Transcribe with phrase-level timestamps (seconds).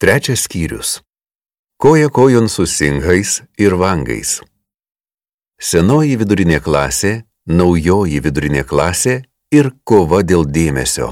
[0.00, 1.00] Trečias skyrius.
[1.76, 4.38] Koja kojon su singhais ir vangais.
[5.60, 7.10] Senoji vidurinė klasė,
[7.44, 9.18] naujoji vidurinė klasė
[9.52, 11.10] ir kova dėl dėmesio.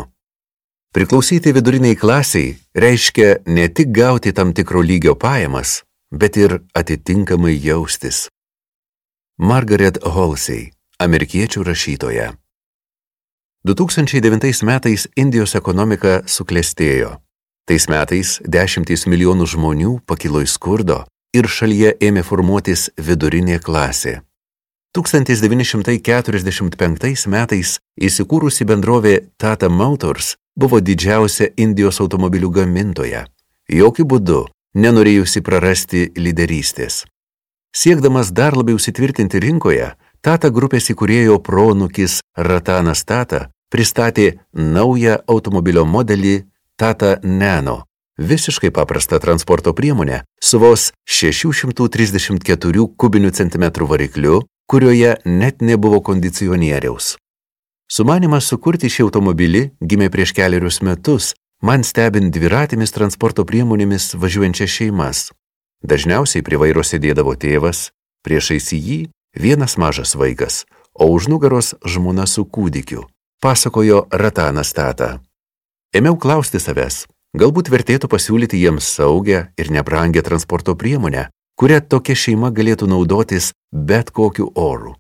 [0.96, 8.30] Priklausyti viduriniai klasiai reiškia ne tik gauti tam tikro lygio pajamas, bet ir atitinkamai jaustis.
[9.36, 12.32] Margaret Halsey, amerikiečių rašytoja.
[13.68, 17.18] 2009 metais Indijos ekonomika suklestėjo.
[17.69, 21.04] Tais metais dešimtys milijonų žmonių pakilo į skurdo
[21.36, 24.25] ir šalyje ėmė formuotis vidurinė klasė.
[24.96, 33.28] 1945 metais įsikūrusi bendrovė Tata Motors buvo didžiausia Indijos automobilių gamintoja,
[33.69, 34.48] jokių būdų
[34.80, 37.05] nenorėjusi prarasti lyderystės.
[37.77, 39.92] Siekdamas dar labiau įsitvirtinti rinkoje,
[40.25, 47.89] Tata grupės įkūrėjo pronukis Ratanas Tata pristatė naują automobilio modelį Tata Nano,
[48.23, 54.36] visiškai paprasta transporto priemonė su vos 634 kubinių centimetrų varikliu,
[54.70, 57.17] kurioje net nebuvo kondicionieriaus.
[57.91, 61.33] Sumanimas sukurti šį automobilį gimė prieš keliarius metus,
[61.67, 65.27] man stebint dviratėmis transporto priemonėmis važiuojančias šeimas.
[65.83, 67.89] Dažniausiai prie vairo sėdėdavo tėvas,
[68.22, 70.62] priešais jį vienas mažas vaikas,
[70.95, 73.08] o už nugaros žmona su kūdikiu,
[73.42, 75.17] pasakojo Ratanas Tata.
[75.97, 82.50] Ėmiau klausti savęs, galbūt vertėtų pasiūlyti jiems saugę ir nebrangę transporto priemonę, kurią tokia šeima
[82.53, 84.98] galėtų naudotis bet kokiu oru.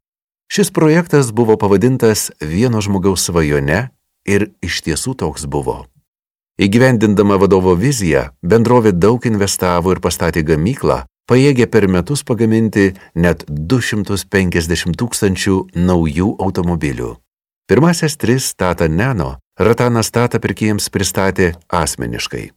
[0.48, 3.90] Šis projektas buvo pavadintas vieno žmogaus svajone
[4.24, 5.84] ir iš tiesų toks buvo.
[6.56, 14.96] Įgyvendindama vadovo viziją, bendrovė daug investavo ir pastatė gamyklą, pajėgė per metus pagaminti net 250
[14.96, 17.12] tūkstančių naujų automobilių.
[17.68, 22.52] Pirmasis tris Tata Nano Ratanas Tata pirkėjams pristatė asmeniškai.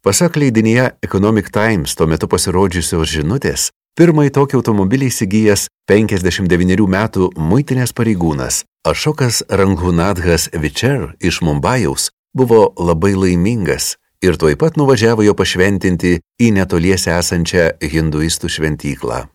[0.00, 3.66] Pasak leidinyje Economic Times tuo metu pasirodžiusios žinutės,
[4.00, 13.12] pirmąjį tokį automobilį įsigijęs 59 metų muitinės pareigūnas Ašokas Ranghunadhas Vicher iš Mumbajaus buvo labai
[13.12, 19.26] laimingas ir tuoj pat nuvažiavo jo pašventinti į netoliese esančią hinduistų šventyklą.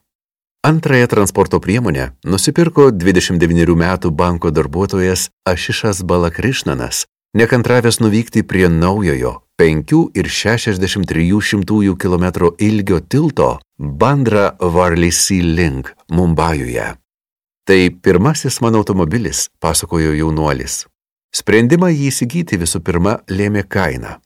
[0.67, 7.05] Antrąją transporto priemonę nusipirko 29 metų banko darbuotojas Ašišas Balakrišnanas,
[7.39, 12.25] nekantravęs nuvykti prie naujojo 5,63 km
[12.59, 16.93] ilgio tilto Bandra Varley Sea Link Mumbajuje.
[17.67, 20.85] Tai pirmasis mano automobilis, pasakojo jaunuolis.
[21.35, 24.19] Sprendimą jį įsigyti visų pirma lėmė kaina.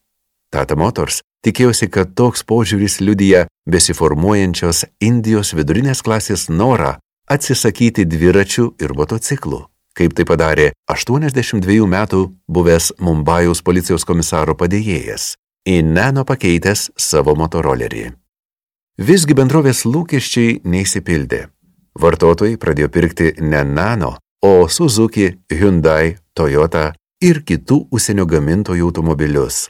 [0.50, 6.96] Tata Motors tikėjosi, kad toks požiūris liudyja besiformuojančios Indijos vidurinės klasės norą
[7.30, 9.60] atsisakyti dviračių ir motociklų,
[9.98, 15.34] kaip tai padarė 82 metų buvęs Mumbajaus policijos komisaro padėjėjas,
[15.68, 18.10] į Nano pakeitęs savo motorolerį.
[19.02, 21.46] Visgi bendrovės lūkesčiai neįsipildė.
[21.98, 26.90] Vartotojai pradėjo pirkti ne Nano, o Suzuki, Hyundai, Toyota
[27.22, 29.68] ir kitų užsienio gamintojų automobilius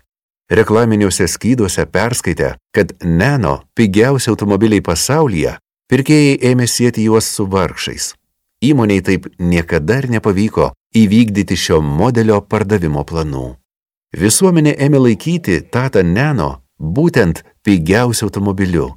[0.53, 5.57] reklaminiuose skyduose perskaitę, kad Nano pigiausi automobiliai pasaulyje,
[5.89, 8.13] pirkėjai ėmė sėti juos su vargšais.
[8.63, 13.47] Įmoniai taip niekada ir nepavyko įvykdyti šio modelio pardavimo planų.
[14.13, 18.91] Visuomenė ėmė laikyti Tata Nano būtent pigiausiu automobiliu.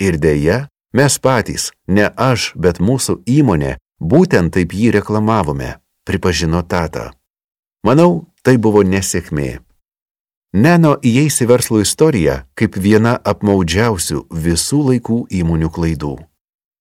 [0.00, 5.74] Ir dėja, mes patys, ne aš, bet mūsų įmonė, būtent taip jį reklamavome,
[6.06, 7.10] pripažino Tata.
[7.84, 9.58] Manau, tai buvo nesėkmė.
[10.50, 16.16] Neno įeis į verslo istoriją kaip viena apmaudžiausių visų laikų įmonių klaidų.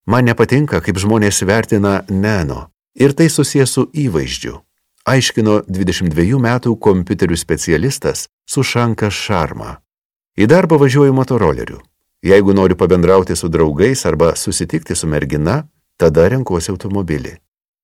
[0.10, 4.56] Man nepatinka, kaip žmonės vertina Neno ir tai susijęs su įvaizdžiu,
[5.06, 9.78] aiškino 22 metų kompiuterių specialistas Sušankas Šarma.
[10.34, 11.78] Į darbą važiuoju motoroleriu.
[12.26, 17.38] Jeigu noriu pabendrauti su draugais arba susitikti su mergina, tada renkuosi automobilį.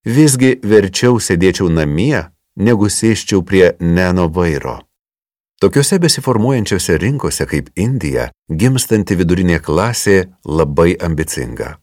[0.06, 2.26] Visgi verčiau sėdėčiau namie,
[2.58, 4.85] negu sėščiau prie Neno vairo.
[5.66, 11.80] Tokiuose besiformuojančiose rinkose kaip Indija, gimstanti vidurinė klasė labai ambicinga.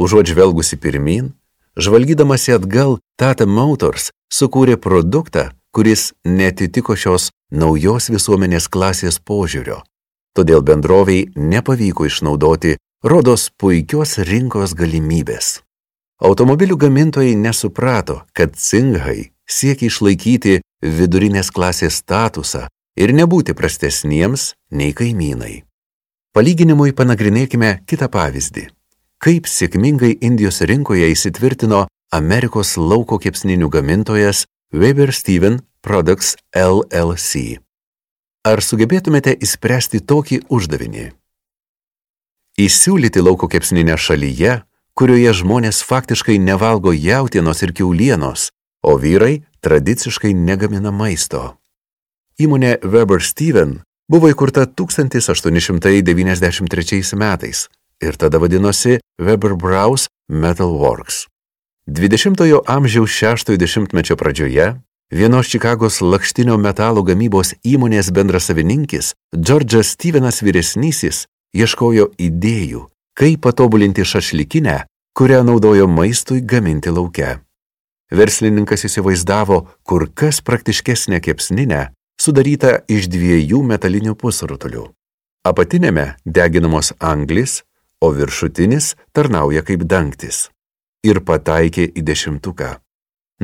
[0.00, 1.26] Užuot žvelgusi pirmin,
[1.76, 9.82] žvalgydamasi atgal, Tata Motors sukūrė produktą, kuris netitiko šios naujos visuomenės klasės požiūrio.
[10.32, 15.58] Todėl bendroviai nepavyko išnaudoti rodos puikios rinkos galimybės.
[16.24, 22.64] Automobilių gamintojai nesuprato, kad cinghai siekia išlaikyti vidurinės klasės statusą
[22.96, 25.62] ir nebūti prastesniems nei kaimynai.
[26.36, 28.66] Palyginimui panagrinėkime kitą pavyzdį.
[29.22, 37.60] Kaip sėkmingai Indijos rinkoje įsitvirtino Amerikos lauko kepsninių gamintojas Weber Steven Products LLC.
[38.46, 41.06] ar sugebėtumėte įspręsti tokį uždavinį?
[42.62, 44.60] Įsiūlyti lauko kepsninę šalyje,
[44.94, 48.50] kurioje žmonės faktiškai nevalgo jautienos ir kiaulienos,
[48.86, 51.56] o vyrai tradiciškai negamina maisto.
[52.36, 53.80] Įmonė Weber Steven
[54.12, 57.72] buvo įkurta 1893 metais
[58.04, 61.32] ir tada vadinosi Weber Browse Metal Works.
[61.88, 64.76] 20-ojo amžiaus 60-mečio pradžioje
[65.08, 74.84] vienos Čikagos lakštinio metalo gamybos įmonės bendrasavininkis Džordžas Stevenas vyresnysis ieškojo idėjų, kaip patobulinti šašlikinę,
[75.16, 77.40] kurią naudojo maistui gaminti lauke.
[78.12, 84.88] Verslininkas įsivaizdavo kur kas praktiškesnę kepsninę, sudarytą iš dviejų metalinių pusrutulių.
[85.46, 87.62] Apatinėme deginamos anglis,
[88.02, 90.48] o viršutinis tarnauja kaip dangtis.
[91.06, 92.76] Ir pataikė į dešimtuką.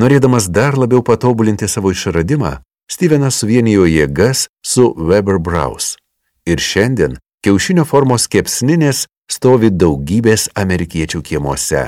[0.01, 2.59] Norėdamas dar labiau patobulinti savo išradimą,
[2.91, 5.97] Stevenas suvienijo jėgas su Weber Browse.
[6.45, 11.85] Ir šiandien kiaušinio formos kepsninės stovi daugybės amerikiečių kiemuose.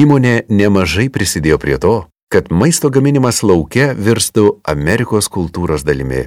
[0.00, 1.94] Įmonė nemažai prisidėjo prie to,
[2.34, 6.24] kad maisto gaminimas lauke virstų Amerikos kultūros dalimi.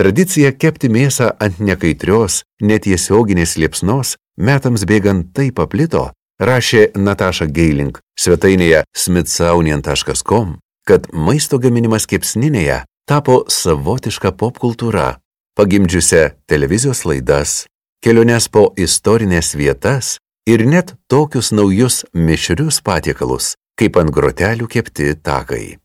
[0.00, 6.06] Tradicija kepti mėsą ant nekaitrios, netiesioginės liepsnos metams bėgant taip paplito,
[6.40, 10.56] rašė Nataša Geiling svetainėje smithsonian.com,
[10.88, 15.18] kad maisto gaminimas kepsninėje tapo savotiška popkultūra,
[15.60, 17.66] pagimdžiusią televizijos laidas,
[18.00, 20.16] keliones po istorinės vietas
[20.48, 25.78] ir net tokius naujus mišrius patiekalus, kaip ant grotelių kepti takai.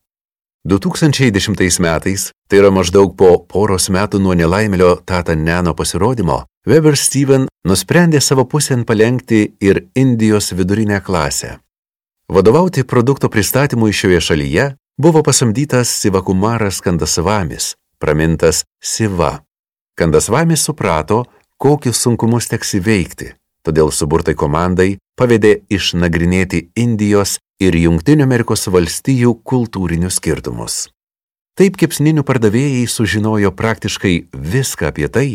[0.68, 7.48] 2010 metais, tai yra maždaug po poros metų nuo nelaimėlio Tata Neno pasirodymo, Weber Steven
[7.66, 11.58] nusprendė savo pusėn palengti ir Indijos vidurinę klasę.
[12.30, 14.66] Vadovauti produkto pristatymui šioje šalyje
[15.02, 19.40] buvo pasamdytas Sivakumaras Kandasvamis, pramintas Siva.
[19.98, 21.24] Kandasvamis suprato,
[21.58, 23.32] kokius sunkumus teks įveikti,
[23.66, 30.88] todėl suburtai komandai pavedė išnagrinėti Indijos ir Junktinių Amerikos valstijų kultūrinius skirtumus.
[31.60, 35.30] Taip kepsninių pardavėjai sužinojo praktiškai viską apie tai,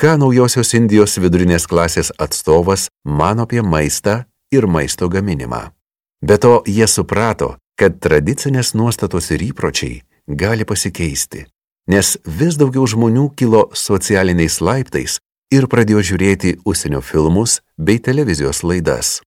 [0.00, 5.70] ką naujosios Indijos vidurinės klasės atstovas mano apie maistą ir maisto gaminimą.
[6.20, 11.46] Be to, jie suprato, kad tradicinės nuostatos ir įpročiai gali pasikeisti,
[11.88, 15.16] nes vis daugiau žmonių kilo socialiniais laiptais
[15.50, 19.20] ir pradėjo žiūrėti užsienio filmus bei televizijos laidas.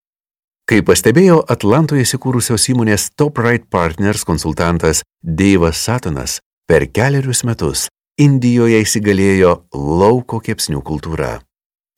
[0.63, 6.37] Kaip pastebėjo Atlantoje įsikūrusios įmonės Top Right Partners konsultantas Deivas Satonas,
[6.67, 7.89] per keliarius metus
[8.21, 11.41] Indijoje įsigalėjo lauko kepsnių kultūra.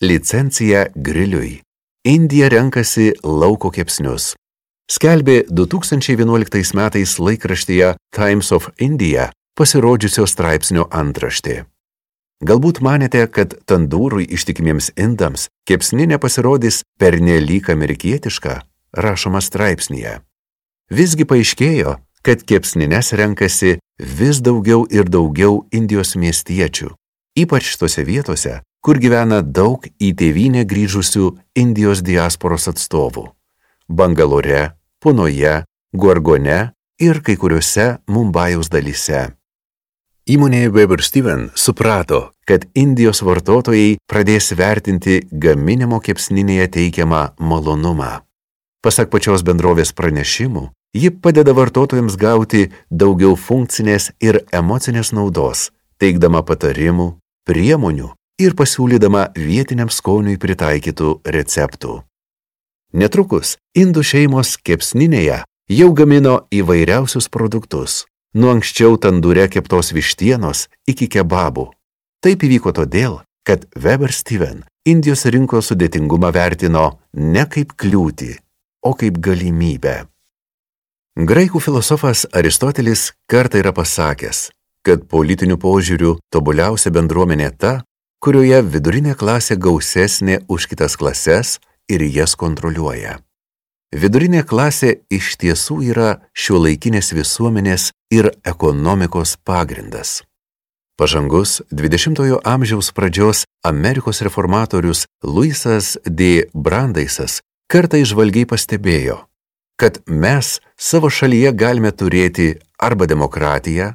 [0.02, 1.60] Licencija griliui.
[2.08, 4.32] Indija renkasi lauko kepsnius.
[4.88, 9.30] Skelbė 2011 metais laikraštyje Times of India
[9.60, 11.66] pasirodžiusio straipsnio antraštė.
[12.44, 18.60] Galbūt manėte, kad tandūrui ištikimiems indams kepsninė pasirodys per nelyg amerikietišką,
[18.92, 20.20] rašoma straipsnėje.
[20.92, 21.96] Visgi paaiškėjo,
[22.26, 26.92] kad kepsnines renkasi vis daugiau ir daugiau Indijos miestiečių,
[27.40, 33.32] ypač tose vietose, kur gyvena daug į tėvynę grįžusių Indijos diasporos atstovų-
[33.98, 39.32] Bangalore, Punoje, Gorgone ir kai kuriuose Mumbajaus dalyse.
[40.26, 48.24] Įmonė Weber Steven suprato, kad Indijos vartotojai pradės vertinti gaminimo kepsninėje teikiamą malonumą.
[48.82, 50.64] Pasak pačios bendrovės pranešimų,
[50.98, 55.68] ji padeda vartotojams gauti daugiau funkcinės ir emocinės naudos,
[56.02, 57.12] teikdama patarimų,
[57.46, 58.10] priemonių
[58.42, 62.00] ir pasiūlydama vietiniam skoniui pritaikytų receptų.
[62.98, 71.70] Netrukus indų šeimos kepsninėje jau gamino įvairiausius produktus nuo anksčiau tandure keptos vištienos iki kebabų.
[72.24, 78.36] Taip įvyko todėl, kad Weber Steven Indijos rinkos sudėtingumą vertino ne kaip kliūtį,
[78.86, 80.04] o kaip galimybę.
[81.16, 84.50] Graikų filosofas Aristotelis kartą yra pasakęs,
[84.86, 87.74] kad politinių požiūrių tobuliausia bendruomenė ta,
[88.22, 91.58] kurioje vidurinė klasė gausesnė už kitas klases
[91.90, 93.18] ir jas kontroliuoja.
[93.96, 100.18] Vidurinė klasė iš tiesų yra šiuolaikinės visuomenės ir ekonomikos pagrindas.
[101.00, 106.44] Pažangus 20-ojo amžiaus pradžios Amerikos reformatorius Luisas D.
[106.52, 107.38] Brandaisas
[107.72, 109.16] kartą išvalgiai pastebėjo,
[109.80, 113.94] kad mes savo šalyje galime turėti arba demokratiją,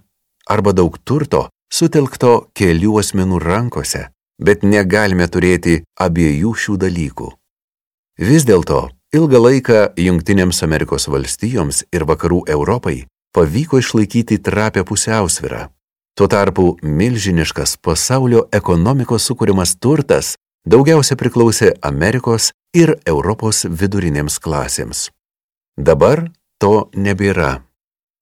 [0.48, 4.06] arba daug turto sutelkto kelių asmenų rankose,
[4.40, 7.28] bet negalime turėti abiejų šių dalykų.
[8.20, 8.80] Vis dėlto
[9.10, 15.64] Ilgą laiką Junktinėms Amerikos valstijoms ir vakarų Europai pavyko išlaikyti trapę pusiausvirą.
[16.14, 25.08] Tuo tarpu milžiniškas pasaulio ekonomikos sukūrimas turtas daugiausia priklausė Amerikos ir Europos vidurinėms klasėms.
[25.74, 26.28] Dabar
[26.62, 27.64] to nebėra.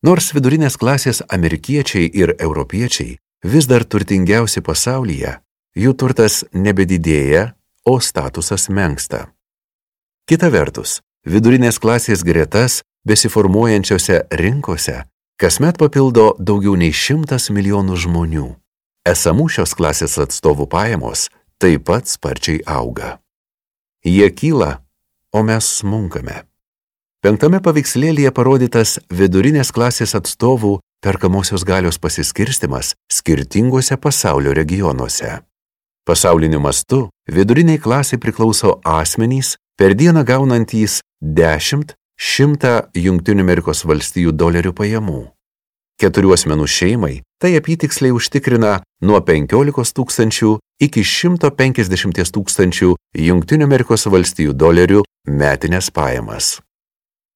[0.01, 5.37] Nors vidurinės klasės amerikiečiai ir europiečiai vis dar turtingiausi pasaulyje,
[5.77, 7.51] jų turtas nebedidėja,
[7.85, 9.29] o statusas menksta.
[10.29, 14.99] Kita vertus, vidurinės klasės gretas besiformuojančiose rinkose
[15.41, 18.49] kasmet papildo daugiau nei šimtas milijonų žmonių.
[19.09, 23.23] Esamų šios klasės atstovų pajamos taip pat sparčiai auga.
[24.05, 24.83] Jie kyla,
[25.33, 26.43] o mes smunkame.
[27.25, 35.39] Penktame paveikslėlyje parodytas vidurinės klasės atstovų perkamosios galios pasiskirstimas skirtinguose pasaulio regionuose.
[36.09, 36.99] Pasauliniu mastu
[37.29, 45.19] viduriniai klasiai priklauso asmenys per dieną gaunantys 10-100 Junktinių Amerikos valstijų dolerių pajamų.
[46.01, 50.55] Keturių asmenų šeimai tai apytiksliai užtikrina nuo 15 tūkstančių
[50.87, 52.95] iki 150 tūkstančių
[53.27, 56.55] Junktinių Amerikos valstijų dolerių metinės pajamas.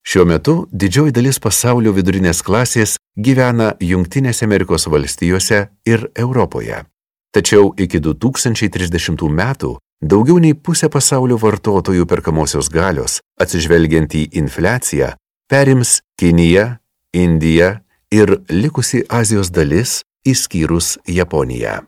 [0.00, 6.86] Šiuo metu didžioji dalis pasaulio vidurinės klasės gyvena Jungtinėse Amerikos valstijose ir Europoje.
[7.32, 15.14] Tačiau iki 2030 metų daugiau nei pusė pasaulio vartotojų perkamosios galios, atsižvelgiant į infliaciją,
[15.48, 16.78] perims Kinija,
[17.12, 21.82] Indija ir likusi Azijos dalis, įskyrus Japoniją.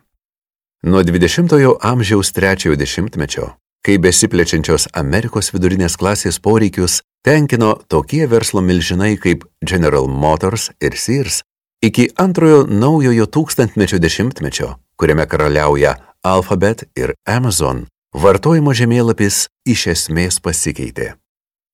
[0.84, 3.46] Nuo 20-ojo amžiaus trečiojo dešimtmečio,
[3.84, 11.40] kai besiplečiančios Amerikos vidurinės klasės poreikius tenkino tokie verslo milžinai kaip General Motors ir Sears,
[11.84, 17.84] iki antrojo naujojo tūkstantmečio dešimtmečio, kuriame karaliauja Alphabet ir Amazon,
[18.14, 21.14] vartojimo žemėlapis iš esmės pasikeitė.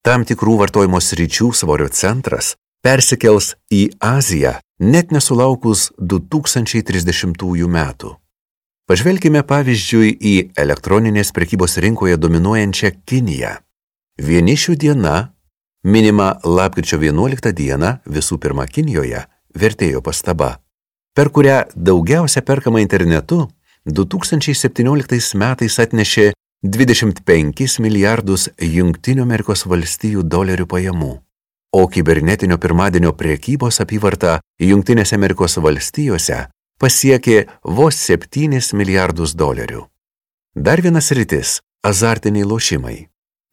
[0.03, 8.15] Tam tikrų vartojimo sričių svorio centras persikels į Aziją net nesulaukus 2030 metų.
[8.89, 13.53] Pažvelkime pavyzdžiui į elektroninės prekybos rinkoje dominuojančią Kiniją.
[14.19, 15.29] Vienišių diena
[15.83, 19.23] Minima lapkričio 11 dieną visų pirma Kinijoje
[19.57, 20.59] vertėjo pastaba,
[21.15, 23.49] per kurią daugiausia perkama internetu
[23.87, 26.31] 2017 metais atnešė
[26.63, 31.13] 25 milijardus Jungtinių Amerikos valstijų dolerių pajamų,
[31.73, 36.43] o kibernetinio pirmadienio priekybos apyvarta Jungtinėse Amerikos valstijose
[36.81, 39.87] pasiekė vos 7 milijardus dolerių.
[40.57, 42.99] Dar vienas rytis– azartiniai lošimai.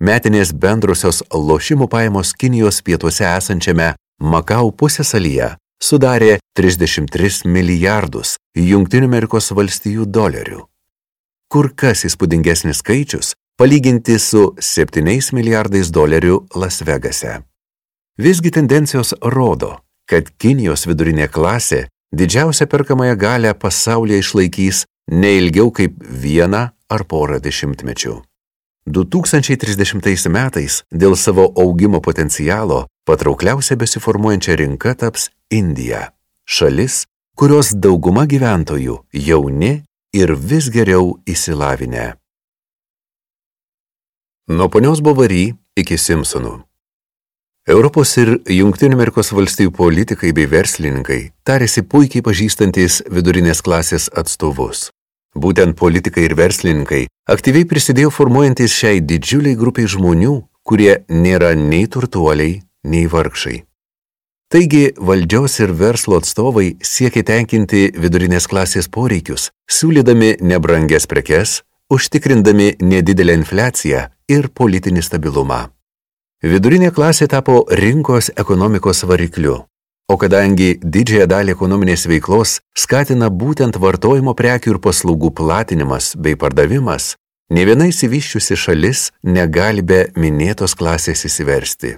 [0.03, 10.05] Metinės bendrosios lošimų pajamos Kinijos pietuose esančiame Makau pusėsalyje sudarė 33 milijardus Jungtinių Amerikos valstijų
[10.05, 10.63] dolerių.
[11.48, 17.41] Kur kas įspūdingesnis skaičius palyginti su 7 milijardais dolerių Las Vegase.
[18.17, 19.77] Visgi tendencijos rodo,
[20.10, 28.22] kad Kinijos vidurinė klasė didžiausią perkamąją galę pasaulyje išlaikys neilgiau kaip vieną ar porą dešimtmečių.
[28.88, 36.10] 2030 metais dėl savo augimo potencialo patraukliausia besiformuojančia rinka taps Indija,
[36.44, 37.06] šalis,
[37.39, 42.18] kurios dauguma gyventojų jauni ir vis geriau įsilavinę.
[44.51, 46.51] Nuo ponios Bovary iki Simpsonų.
[47.68, 54.89] Europos ir Junktinių Amerikos valstijų politikai bei verslininkai tarėsi puikiai pažįstantis vidurinės klasės atstovus.
[55.32, 62.63] Būtent politikai ir verslininkai aktyviai prisidėjo formuojantis šiai didžiuliai grupiai žmonių, kurie nėra nei turtuoliai,
[62.84, 63.66] nei vargšai.
[64.54, 71.62] Taigi valdžios ir verslo atstovai siekia tenkinti vidurinės klasės poreikius, siūlydami nebrangias prekes,
[71.92, 75.66] užtikrindami nedidelę infliaciją ir politinį stabilumą.
[76.44, 79.66] Vidurinė klasė tapo rinkos ekonomikos varikliu,
[80.08, 87.18] O kadangi didžiąją dalį ekonominės veiklos skatina būtent vartojimo prekių ir paslaugų platinimas bei pardavimas,
[87.51, 91.98] ne viena įsivyščiusi šalis negali be minėtos klasės įsiversti.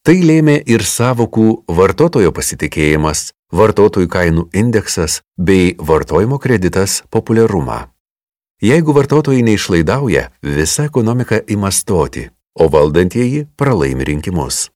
[0.00, 7.90] Tai lėmė ir savokų vartotojo pasitikėjimas, vartotojų kainų indeksas bei vartojimo kreditas populiarumą.
[8.64, 14.70] Jeigu vartotojai neišlaidauja, visa ekonomika ima stoti, o valdantieji pralaimi rinkimus.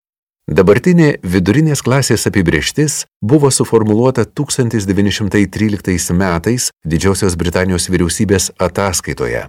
[0.44, 9.48] Dabartinė vidurinės klasės apibrieštis buvo suformuluota 1913 metais Didžiosios Britanijos vyriausybės ataskaitoje.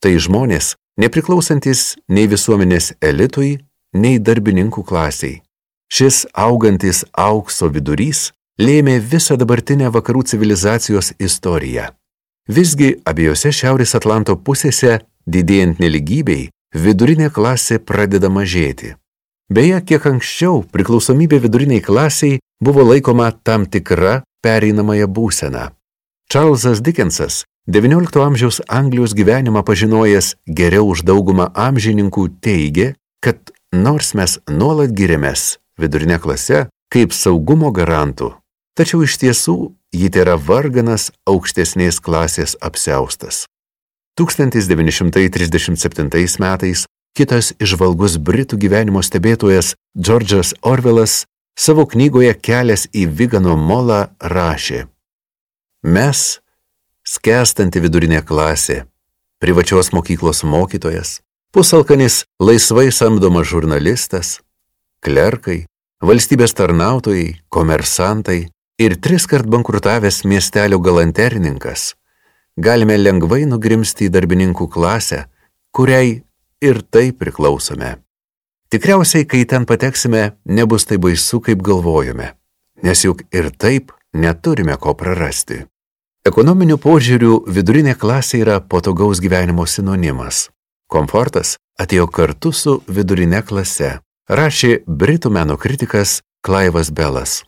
[0.00, 3.58] Tai žmonės, nepriklausantis nei visuomenės elitui,
[3.94, 5.40] nei darbininkų klasiai.
[5.90, 8.30] Šis augantis aukso vidurys
[8.60, 11.90] lėmė visą dabartinę vakarų civilizacijos istoriją.
[12.48, 18.94] Visgi abiejose Šiaurės Atlanto pusėse, didėjant neligybei, vidurinė klasė pradeda mažėti.
[19.50, 25.70] Beje, kiek anksčiau priklausomybė viduriniai klasiai buvo laikoma tam tikra pereinamąją būseną.
[26.30, 34.38] Čarlzas Dickensas, XIX amžiaus Anglijos gyvenimą pažinojęs geriau už daugumą amžininkų teigė, kad nors mes
[34.50, 38.34] nuolat giriamės vidurinė klase kaip saugumo garantų,
[38.76, 43.46] tačiau iš tiesų ji yra varganas aukštesnės klasės apseustas.
[44.18, 46.86] 1937 metais
[47.16, 51.24] kitas išvalgus Britų gyvenimo stebėtojas Džordžas Orvelas
[51.58, 54.86] savo knygoje Kelias į Vigano molą rašė
[55.80, 56.42] Mes,
[57.08, 58.84] skęstanti vidurinė klasė,
[59.40, 61.22] privačios mokyklos mokytojas,
[61.52, 64.38] pusalkanis laisvai samdomas žurnalistas,
[65.02, 65.64] klerkai,
[66.02, 68.40] valstybės tarnautojai, komersantai
[68.80, 71.94] ir tris kart bankrutavęs miestelio galanterininkas,
[72.56, 75.24] galime lengvai nugrimsti į darbininkų klasę,
[75.74, 76.20] kuriai
[76.62, 77.96] ir tai priklausome.
[78.70, 82.30] Tikriausiai, kai ten pateksime, nebus tai baisu, kaip galvojame,
[82.86, 85.64] nes juk ir taip neturime ko prarasti.
[86.26, 90.46] Ekonominių požiūrių vidurinė klasė yra patogaus gyvenimo sinonimas.
[90.90, 97.44] Komfortas atėjo kartu su vidurinė klase, rašė Britų meno kritikas Klaivas Belas.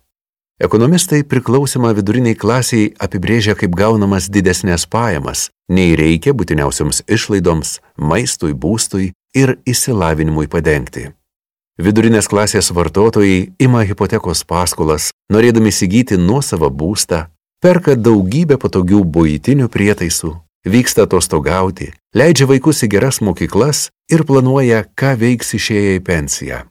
[0.63, 9.11] Ekonomistai priklausimą viduriniai klasiai apibrėžia kaip gaunamas didesnės pajamas, nei reikia būtiniausiams išlaidoms, maistui, būstui
[9.35, 11.09] ir įsilavinimui padengti.
[11.83, 17.25] Vidurinės klasės vartotojai ima hipotekos paskolas, norėdami įsigyti nuosavą būstą,
[17.59, 25.17] perka daugybę patogių būtinių prietaisų, vyksta atostogauti, leidžia vaikus į geras mokyklas ir planuoja, ką
[25.19, 26.65] veiks išėję į pensiją.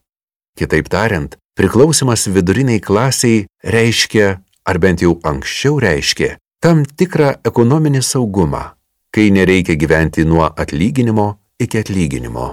[0.59, 4.27] Kitaip tariant, Priklausimas viduriniai klasiai reiškia,
[4.65, 8.61] ar bent jau anksčiau reiškia, tam tikrą ekonominį saugumą,
[9.11, 11.27] kai nereikia gyventi nuo atlyginimo
[11.59, 12.47] iki atlyginimo.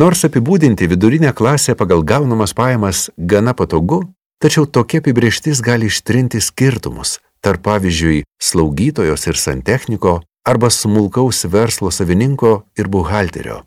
[0.00, 4.00] Nors apibūdinti vidurinę klasę pagal gaunamas pajamas gana patogu,
[4.40, 12.52] tačiau tokia apibrieštis gali ištrinti skirtumus tarp pavyzdžiui slaugytojos ir santechniko arba smulkaus verslo savininko
[12.78, 13.62] ir buhalterio.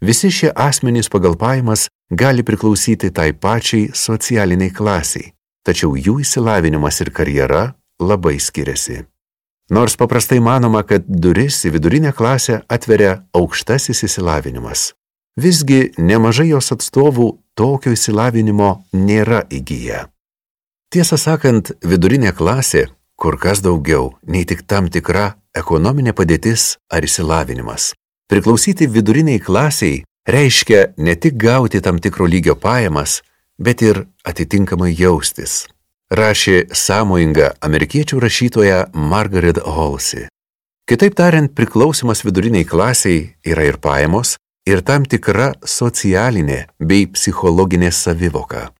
[0.00, 5.30] Visi šie asmenys pagal pajamas gali priklausyti tai pačiai socialiniai klasiai,
[5.64, 7.62] tačiau jų įsilavinimas ir karjera
[8.00, 9.04] labai skiriasi.
[9.70, 14.90] Nors paprastai manoma, kad duris į vidurinę klasę atveria aukštasis įsilavinimas,
[15.40, 20.04] visgi nemažai jos atstovų tokio įsilavinimo nėra įgyję.
[20.92, 22.84] Tiesą sakant, vidurinė klasė
[23.16, 27.92] kur kas daugiau nei tik tam tikra ekonominė padėtis ar įsilavinimas.
[28.30, 33.22] Priklausyti viduriniai klasiai reiškia ne tik gauti tam tikro lygio pajamas,
[33.58, 35.66] bet ir atitinkamai jaustis,
[36.10, 40.28] rašė sąmojinga amerikiečių rašytoja Margaret Halsey.
[40.84, 44.36] Kitaip tariant, priklausimas viduriniai klasiai yra ir pajamos,
[44.68, 48.70] ir tam tikra socialinė bei psichologinė savivoka.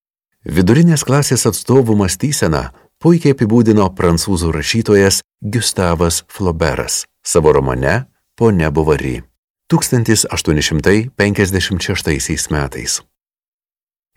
[0.45, 2.67] Vidurinės klasės atstovų mąstyseną
[3.05, 9.23] puikiai apibūdino prancūzų rašytojas Gustavas Flauberas savo romane Pone Buvary.
[9.69, 13.03] 1856 metais.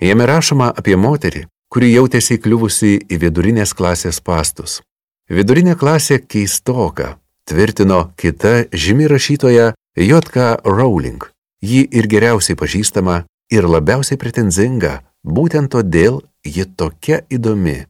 [0.02, 4.82] Jame rašoma apie moterį, kuri jautėsi įkliuvusi į vidurinės klasės pastus.
[5.28, 10.64] Vidurinė klasė keistoka, tvirtino kita žymi rašytoja J.K.
[10.64, 11.20] Rowling.
[11.60, 17.84] Ji ir geriausiai pažįstama ir labiausiai pretenzinga, būtent todėl ji tokia įdomi.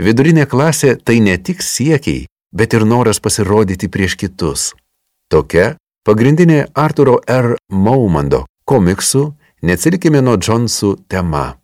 [0.00, 2.24] Vidurinė klasė tai ne tik siekiai,
[2.56, 4.72] bet ir noras pasirodyti prieš kitus.
[5.30, 7.60] Tokia Pagrindinė Arturo R.
[7.68, 11.60] Maumando komiksų Neatsilikime nuo Džonsų tema.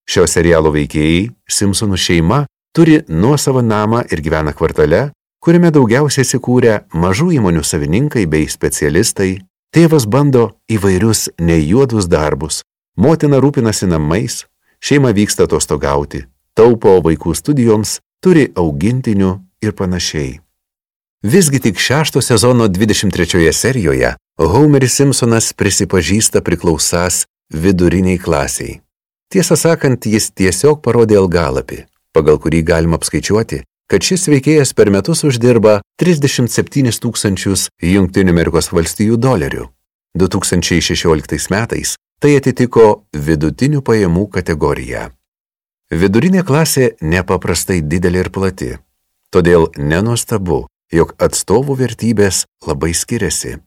[0.07, 5.09] Šio serialo veikėjai, Simpsonų šeima, turi nuosavą namą ir gyvena kvartale,
[5.42, 9.40] kuriame daugiausiai įsikūrę mažų įmonių savininkai bei specialistai,
[9.74, 12.61] tėvas bando įvairius nejuodus darbus,
[12.96, 14.44] motina rūpinasi namais,
[14.79, 19.33] šeima vyksta atostogauti, taupo vaikų studijoms, turi augintinių
[19.66, 20.38] ir panašiai.
[21.22, 28.80] Visgi tik šešto sezono 23 serijoje Homeris Simpsonas prisipažįsta priklausas viduriniai klasiai.
[29.28, 31.83] Tiesą sakant, jis tiesiog parodė algalapį,
[32.16, 39.20] pagal kurį galima apskaičiuoti, kad šis veikėjas per metus uždirba 37 tūkstančius Junktinių Amerikos valstijų
[39.20, 39.68] dolerių.
[40.16, 45.11] 2016 metais tai atitiko vidutinių pajamų kategoriją.
[45.92, 48.74] Vidurinė klasė nepaprastai didelė ir plati,
[49.28, 53.59] todėl nenuostabu, jog atstovų vertybės labai skiriasi.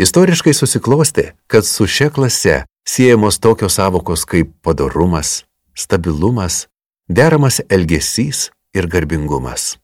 [0.00, 5.44] Istoriškai susiklosti, kad su šia klase siejamos tokios savokos kaip padarumas,
[5.76, 6.66] stabilumas,
[7.08, 9.76] deramas elgesys ir garbingumas.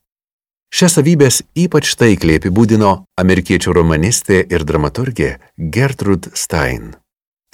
[0.72, 6.94] Šias savybės ypač taikliai apibūdino amerikiečių romanistė ir dramaturgė Gertrude Stein.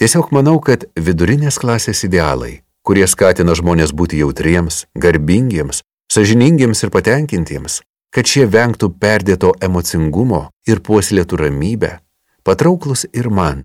[0.01, 7.83] Tiesiog manau, kad vidurinės klasės idealai, kurie skatina žmonės būti jautriems, garbingiems, sažiningiems ir patenkintiems,
[8.13, 11.99] kad šie vengtų perdėto emocingumo ir puoselėtų ramybę,
[12.45, 13.63] patrauklus ir man,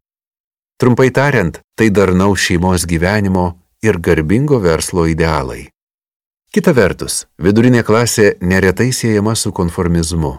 [0.77, 5.71] Trumpai tariant, tai darnaus šeimos gyvenimo ir garbingo verslo idealai.
[6.53, 10.33] Kita vertus, vidurinė klasė neretai siejama su konformizmu,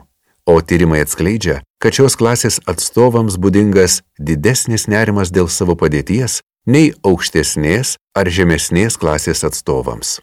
[0.47, 6.39] o tyrimai atskleidžia, kad šios klasės atstovams būdingas didesnis nerimas dėl savo padėties
[6.71, 10.21] nei aukštesnės ar žemesnės klasės atstovams.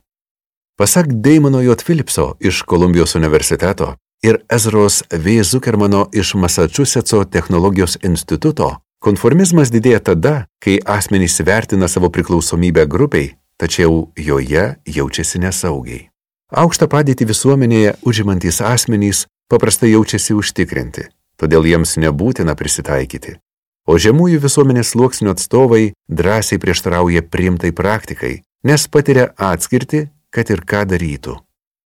[0.78, 1.76] Pasak Daimono J.
[1.86, 5.44] Philipso iš Kolumbijos universiteto ir Ezros V.
[5.44, 10.34] Zuckermano iš Massachusetso technologijos instituto, Konformizmas didėja tada,
[10.64, 16.08] kai asmenys vertina savo priklausomybę grupiai, tačiau joje jaučiasi nesaugiai.
[16.50, 21.06] Aukštą padėtį visuomenėje užimantys asmenys paprastai jaučiasi užtikrinti,
[21.38, 23.38] todėl jiems nebūtina prisitaikyti.
[23.86, 30.84] O žemųjų visuomenės sluoksnių atstovai drąsiai prieštarauja priimtai praktikai, nes patiria atskirti, kad ir ką
[30.92, 31.40] darytų.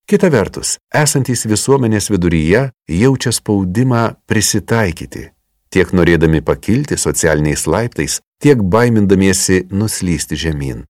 [0.10, 5.30] Kita vertus, esantys visuomenės viduryje jaučia spaudimą prisitaikyti
[5.74, 10.84] tiek norėdami pakilti socialiniais laiptais, tiek baimindamiesi nuslysti žemyn.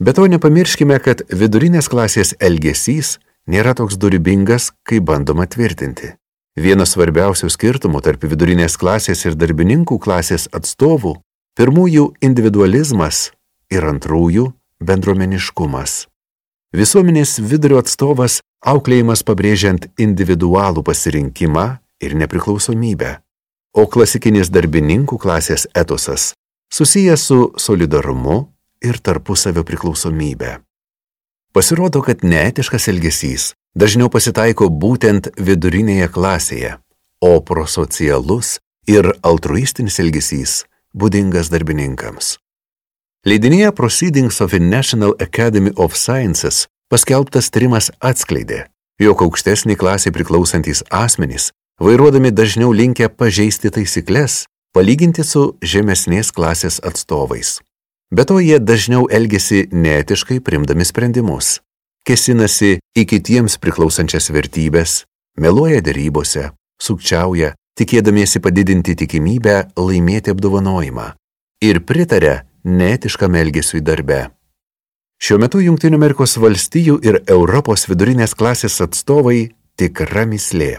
[0.00, 3.18] Bet to nepamirškime, kad vidurinės klasės elgesys
[3.50, 6.14] nėra toks durybingas, kaip bandoma tvirtinti.
[6.60, 11.16] Vienas svarbiausių skirtumų tarp vidurinės klasės ir darbininkų klasės atstovų–
[11.58, 13.30] pirmųjų individualizmas
[13.70, 14.50] ir antrųjų
[14.80, 16.06] bendruomeniškumas.
[16.76, 21.66] Visuomenės vidurio atstovas auklėjimas pabrėžiant individualų pasirinkimą
[22.00, 23.16] ir nepriklausomybę
[23.74, 26.32] o klasikinis darbininkų klasės etosas
[26.74, 28.40] susijęs su solidarumu
[28.82, 30.58] ir tarpusavio priklausomybė.
[31.54, 36.76] Pasirodo, kad neetiškas elgesys dažniau pasitaiko būtent vidurinėje klasėje,
[37.22, 40.60] o prosocialus ir altruistinis elgesys
[40.94, 42.38] būdingas darbininkams.
[43.20, 48.62] Leidinėje Proceedings of the National Academy of Sciences paskelbtas trimas atskleidė,
[48.96, 51.50] jog aukštesnį klasį priklausantis asmenys
[51.84, 57.58] vairuodami dažniau linkę pažeisti taisyklės, palyginti su žemesnės klasės atstovais.
[58.08, 61.58] Be to jie dažniau elgesi neetiškai primdami sprendimus,
[62.08, 65.04] kesinasi į kitiems priklausančias vertybės,
[65.36, 71.12] meluoja darybose, sukčiauja, tikėdamiesi padidinti tikimybę laimėti apdovanojimą
[71.60, 74.28] ir pritaria neetiškam elgesiui darbe.
[75.20, 80.78] Šiuo metu Junktinių Amerikos valstijų ir Europos vidurinės klasės atstovai tikra mislė.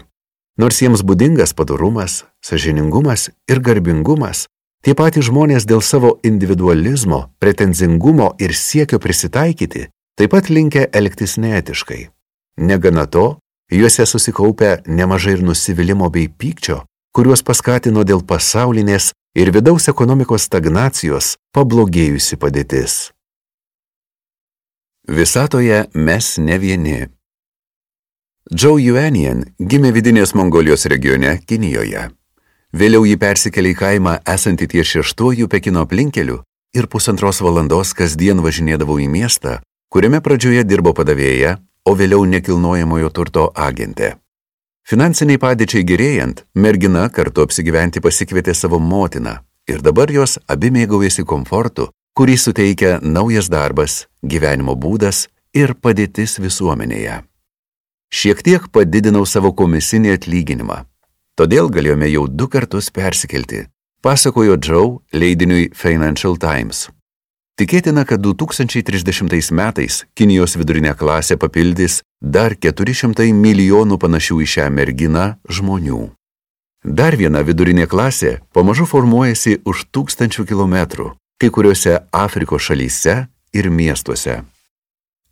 [0.58, 4.48] Nors jiems būdingas padarumas, sažiningumas ir garbingumas,
[4.82, 9.86] tie patys žmonės dėl savo individualizmo, pretenzingumo ir siekio prisitaikyti
[10.18, 12.08] taip pat linkę elgtis neetiškai.
[12.60, 13.38] Negana to,
[13.72, 21.36] juose susikaupia nemažai ir nusivylimų bei pykčio, kuriuos paskatino dėl pasaulinės ir vidaus ekonomikos stagnacijos
[21.56, 23.10] pablogėjusi padėtis.
[25.08, 27.00] Visatoje mes ne vieni.
[28.50, 32.08] Joe Yuanian gimė vidinės Mongolijos regione Kinijoje.
[32.72, 36.40] Vėliau jį persikėlė į kaimą esantį ties šeštuoju Pekino aplinkeliu
[36.72, 39.58] ir pusantros valandos kasdien važinėdavo į miestą,
[39.92, 44.21] kuriame pradžioje dirbo padavėja, o vėliau nekilnojamojo turto agentė.
[44.88, 49.38] Finansiniai padėčiai gerėjant, mergina kartu apsigyventi pasikvietė savo motiną
[49.70, 57.20] ir dabar jos abi mėgaujasi komfortu, kurį suteikia naujas darbas, gyvenimo būdas ir padėtis visuomenėje.
[58.12, 60.82] Šiek tiek padidinau savo komisinį atlyginimą.
[61.38, 63.62] Todėl galėjome jau du kartus persikelti,
[64.04, 66.90] pasakojo Joe leidiniui Financial Times.
[67.56, 75.26] Tikėtina, kad 2030 metais Kinijos vidurinę klasę papildys dar 400 milijonų panašių į šią merginą
[75.50, 76.06] žmonių.
[76.82, 84.42] Dar viena vidurinė klasė pamažu formuojasi už tūkstančių kilometrų, kai kuriuose Afrikos šalyse ir miestuose.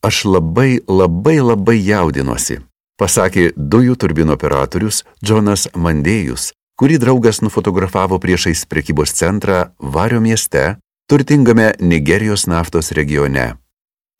[0.02, 2.60] Aš labai, labai, labai jaudinuosi,
[2.98, 10.78] pasakė dujų turbino operatorius Džonas Mandėjus, kurį draugas nufotografavo priešais prekybos centrą Vario mieste
[11.10, 13.56] turtingame Nigerijos naftos regione.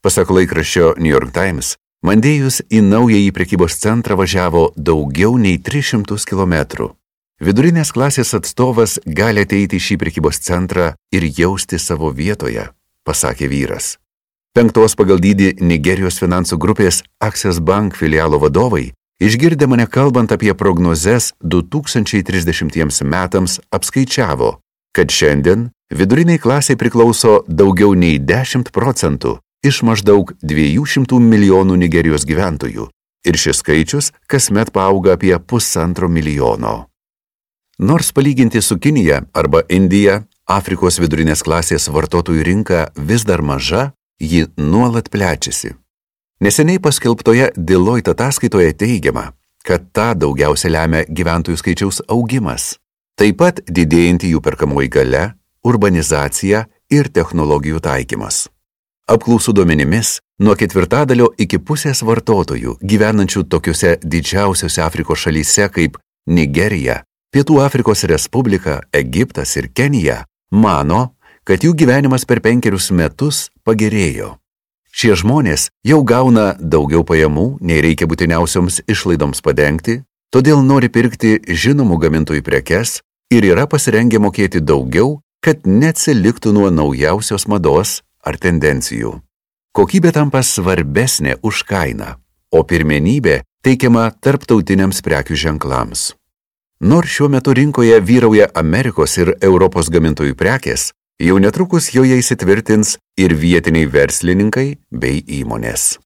[0.03, 6.55] Pasak laikraščio New York Times, Mandėjus į naująjį prekybos centrą važiavo daugiau nei 300 km.
[7.45, 12.71] Vidurinės klasės atstovas gali ateiti į šį prekybos centrą ir jausti savo vietoje,
[13.05, 13.99] pasakė vyras.
[14.57, 21.35] Penktos pagal dydį Nigerijos finansų grupės Access Bank filialo vadovai išgirdę mane kalbant apie prognozes
[21.45, 24.55] 2030 metams apskaičiavo,
[24.97, 32.89] kad šiandien viduriniai klasiai priklauso daugiau nei 10 procentų iš maždaug 200 milijonų Nigerijos gyventojų
[33.27, 36.87] ir šis skaičius kasmet paauga apie pusantro milijono.
[37.79, 44.47] Nors palyginti su Kinija arba Indija, Afrikos vidurinės klasės vartotojų rinka vis dar maža, ji
[44.57, 45.75] nuolat plečiasi.
[46.41, 49.31] Neseniai paskelbtoje Deloitte ataskaitoje teigiama,
[49.65, 52.79] kad tą daugiausia lemia gyventojų skaičiaus augimas,
[53.17, 55.25] taip pat didėjanti jų perkamoji gale,
[55.65, 58.49] urbanizacija ir technologijų taikymas.
[59.11, 65.97] Apklausų duomenimis, nuo ketvirtadalio iki pusės vartotojų gyvenančių tokiuose didžiausiose Afrikos šalyse kaip
[66.31, 67.01] Nigerija,
[67.35, 70.21] Pietų Afrikos Respublika, Egiptas ir Kenija,
[70.55, 74.37] mano, kad jų gyvenimas per penkerius metus pagerėjo.
[74.95, 81.99] Šie žmonės jau gauna daugiau pajamų, nei reikia būtiniausioms išlaidoms padengti, todėl nori pirkti žinomų
[82.05, 83.01] gamintojų prekes
[83.35, 89.19] ir yra pasirengę mokėti daugiau, kad neatsiliktų nuo naujausios mados ar tendencijų.
[89.77, 92.17] Kokybė tampa svarbesnė už kainą,
[92.51, 96.11] o pirmenybė teikiama tarptautiniams prekių ženklams.
[96.81, 103.35] Nors šiuo metu rinkoje vyrauja Amerikos ir Europos gamintojų prekės, jau netrukus joje įsitvirtins ir
[103.37, 105.99] vietiniai verslininkai bei įmonės.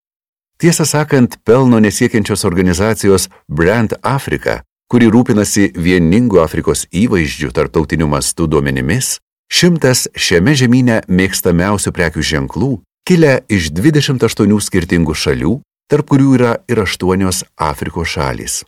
[0.59, 9.19] Tiesą sakant, pelno nesiekiančios organizacijos Brand Africa, kuri rūpinasi vieningu Afrikos įvaizdžiu tarptautiniu mastu duomenimis,
[9.53, 12.71] Šimtas šiame žemynė mėgstamiausių prekių ženklų
[13.05, 15.59] kilę iš 28 skirtingų šalių,
[15.91, 18.63] tarp kurių yra ir 8 Afrikos šalys.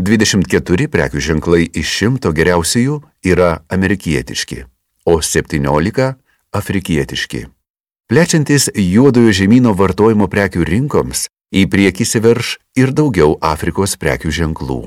[0.00, 2.96] 24 prekių ženklai iš šimto geriausiųjų
[3.30, 4.64] yra amerikietiški,
[5.06, 6.08] o 17
[6.50, 7.44] afrikietiški.
[8.10, 14.80] Plečiantis juodojo žemynų vartojimo prekių rinkoms, į priekį įsiverš ir daugiau Afrikos prekių ženklų.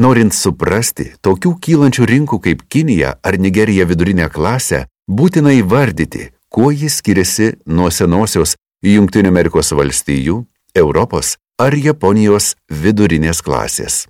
[0.00, 6.96] Norint suprasti tokių kylančių rinkų kaip Kinija ar Nigerija vidurinę klasę, būtina įvardyti, kuo jis
[7.02, 14.06] skiriasi nuo senosios Junktinių Amerikos valstijų, Europos ar Japonijos vidurinės klasės.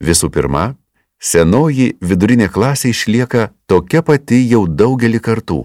[0.00, 0.74] Visų pirma,
[1.20, 5.60] senoji vidurinė klasė išlieka tokia pati jau daugelį kartų,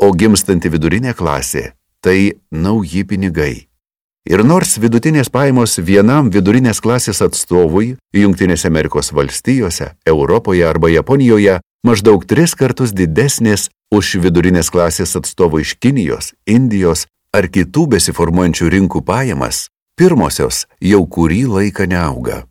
[0.00, 3.69] o gimstanti vidurinė klasė– tai nauji pinigai.
[4.28, 12.26] Ir nors vidutinės pajamos vienam vidurinės klasės atstovui Junktinėse Amerikos valstijose, Europoje arba Japonijoje maždaug
[12.28, 19.70] tris kartus didesnės už vidurinės klasės atstovų iš Kinijos, Indijos ar kitų besiformuojančių rinkų pajamas,
[19.96, 22.44] pirmosios jau kurį laiką neauga.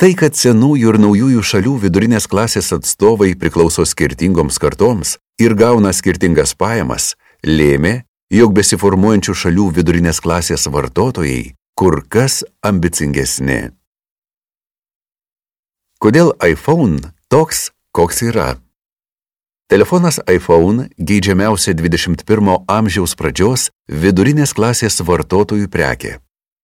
[0.00, 6.56] Tai, kad senųjų ir naujųjų šalių vidurinės klasės atstovai priklauso skirtingoms kartoms ir gauna skirtingas
[6.56, 7.14] pajamas,
[7.46, 13.70] lėmė, jog besiformuojančių šalių vidurinės klasės vartotojai kur kas ambicingesni.
[16.00, 18.54] Kodėl iPhone toks, koks yra?
[19.70, 26.18] Telefonas iPhone geidžiamiausia 21 amžiaus pradžios vidurinės klasės vartotojų prekė.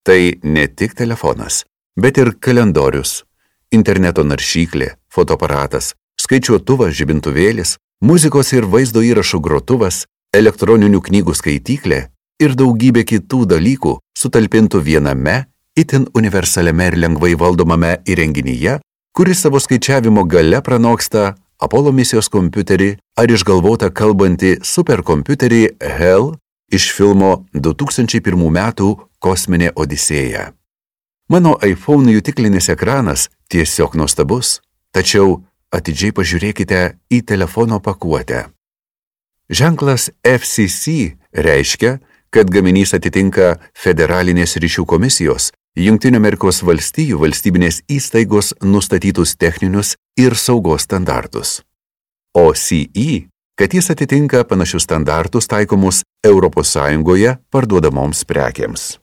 [0.06, 1.64] Tai ne tik telefonas,
[1.98, 3.24] bet ir kalendorius,
[3.72, 10.04] interneto naršyklė, fotoaparatas, skaičiuotuvas, žibintuvėlis, muzikos ir vaizdo įrašų grotuvas,
[10.36, 12.00] elektroninių knygų skaityklė
[12.42, 15.46] ir daugybė kitų dalykų sutalpintų viename,
[15.76, 18.78] itin universaliame ir lengvai valdomame įrenginyje,
[19.16, 25.62] kuris savo skaičiavimo gale pranoksta Apollo misijos kompiuterį ar išgalvotą kalbantį superkompiuterį
[25.98, 26.34] HEL
[26.76, 28.90] iš filmo 2001 metų
[29.22, 30.50] Kosminė Odisėja.
[31.32, 34.60] Mano iPhone jutiklinis ekranas tiesiog nuostabus,
[34.94, 35.40] tačiau
[35.74, 38.44] atidžiai pažiūrėkite į telefono pakuotę.
[39.48, 41.98] Ženklas FCC reiškia,
[42.34, 50.88] kad gaminys atitinka Federalinės ryšių komisijos, Junktinių Amerikos valstijų valstybinės įstaigos nustatytus techninius ir saugos
[50.88, 51.60] standartus.
[52.34, 56.74] O CE, kad jis atitinka panašius standartus taikomus ES
[57.52, 58.98] parduodamoms prekiams.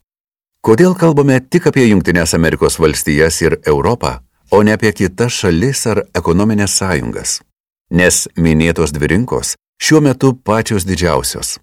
[0.61, 4.19] Kodėl kalbame tik apie Junktinės Amerikos valstijas ir Europą,
[4.51, 7.41] o ne apie kitas šalis ar ekonominės sąjungas?
[7.91, 11.59] Nes minėtos dvi rinkos šiuo metu pačios didžiausios.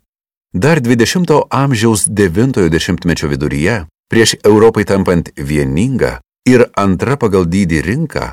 [0.52, 8.26] Dar 20-ojo amžiaus 90-ojo dešimtmečio viduryje, prieš Europai tampant vieningą ir antrą pagal dydį rinką,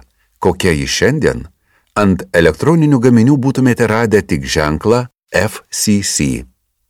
[0.43, 1.45] kokia ji šiandien,
[1.95, 6.43] ant elektroninių gaminių būtumėte radę tik ženklą FCC.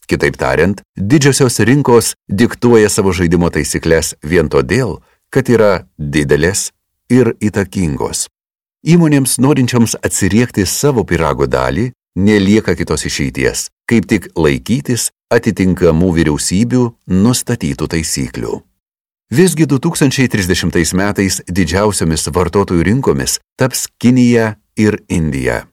[0.07, 6.71] Kitaip tariant, didžiosios rinkos diktuoja savo žaidimo taisyklės vien todėl, kad yra didelės
[7.13, 8.25] ir įtakingos.
[8.87, 17.87] Įmonėms norinčioms atsiriekti savo pirago dalį, nelieka kitos išeities, kaip tik laikytis atitinkamų vyriausybių nustatytų
[17.93, 18.57] taisyklių.
[19.27, 25.65] Visgi 2030 metais didžiausiomis vartotojų rinkomis taps Kinija ir Indija.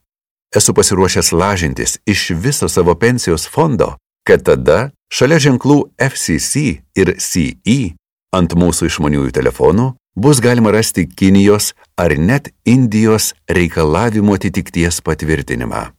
[0.55, 3.95] Esu pasiruošęs lažintis iš viso savo pensijos fondo,
[4.27, 7.95] kad tada šalia ženklų FCC ir CE
[8.35, 15.93] ant mūsų išmaniųjų telefonų bus galima rasti Kinijos ar net Indijos reikalavimo atitikties patvirtinimą.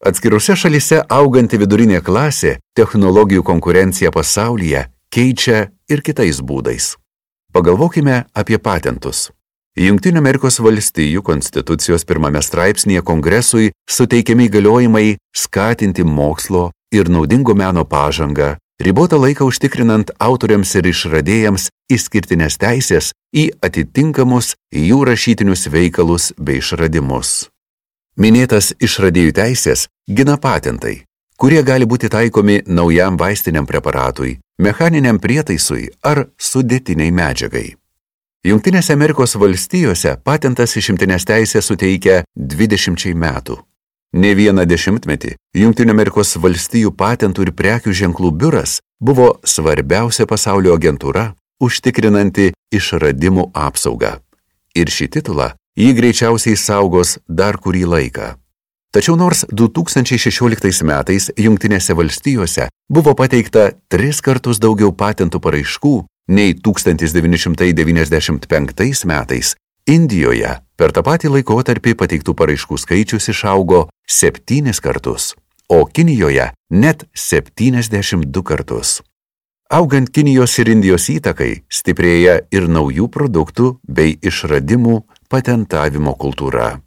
[0.00, 5.58] Atskiruose šalise auganti vidurinė klasė technologijų konkurenciją pasaulyje keičia
[5.92, 6.94] ir kitais būdais.
[7.52, 9.28] Pagalvokime apie patentus.
[9.76, 15.04] Junktinių Amerikos valstijų konstitucijos pirmame straipsnėje kongresui suteikiami įgaliojimai
[15.36, 23.50] skatinti mokslo ir naudingo meno pažangą, ribotą laiką užtikrinant autoriams ir išradėjams išskirtinės teisės į
[23.60, 27.50] atitinkamus jų rašytinius veikalus bei išradimus.
[28.18, 31.04] Minėtas išradėjų teisės gina patentai,
[31.38, 37.68] kurie gali būti taikomi naujam vaistiniam preparatui, mechaniniam prietaisui ar sudėtiniai medžiagai.
[38.44, 43.58] Junktinėse Amerikos valstijose patentas išimtinės teisės suteikia 20 metų.
[44.16, 51.34] Ne vieną dešimtmetį Junktinių Amerikos valstijų patentų ir prekių ženklų biuras buvo svarbiausia pasaulio agentūra,
[51.62, 54.18] užtikrinanti išradimų apsaugą.
[54.74, 58.36] Ir šį titulą jį greičiausiai saugos dar kurį laiką.
[58.90, 69.04] Tačiau nors 2016 metais Junktinėse valstijose buvo pateikta tris kartus daugiau patentų paraiškų nei 1995
[69.06, 69.54] metais,
[69.90, 75.34] Indijoje per tą patį laikotarpį pateiktų paraiškų skaičius išaugo septynis kartus,
[75.72, 79.02] o Kinijoje net 72 kartus.
[79.70, 86.82] Augant Kinijos ir Indijos įtakai, stiprėja ir naujų produktų bei išradimų patentavimo kultūra.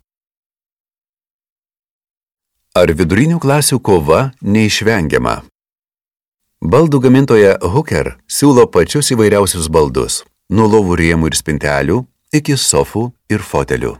[2.75, 5.43] Ar vidurinių klasių kova neišvengiama?
[6.63, 13.39] Baldų gamintoja Hooker siūlo pačius įvairiausius baldus, nuo lovų rėmų ir spintelių iki sofų ir
[13.45, 13.95] fotelių.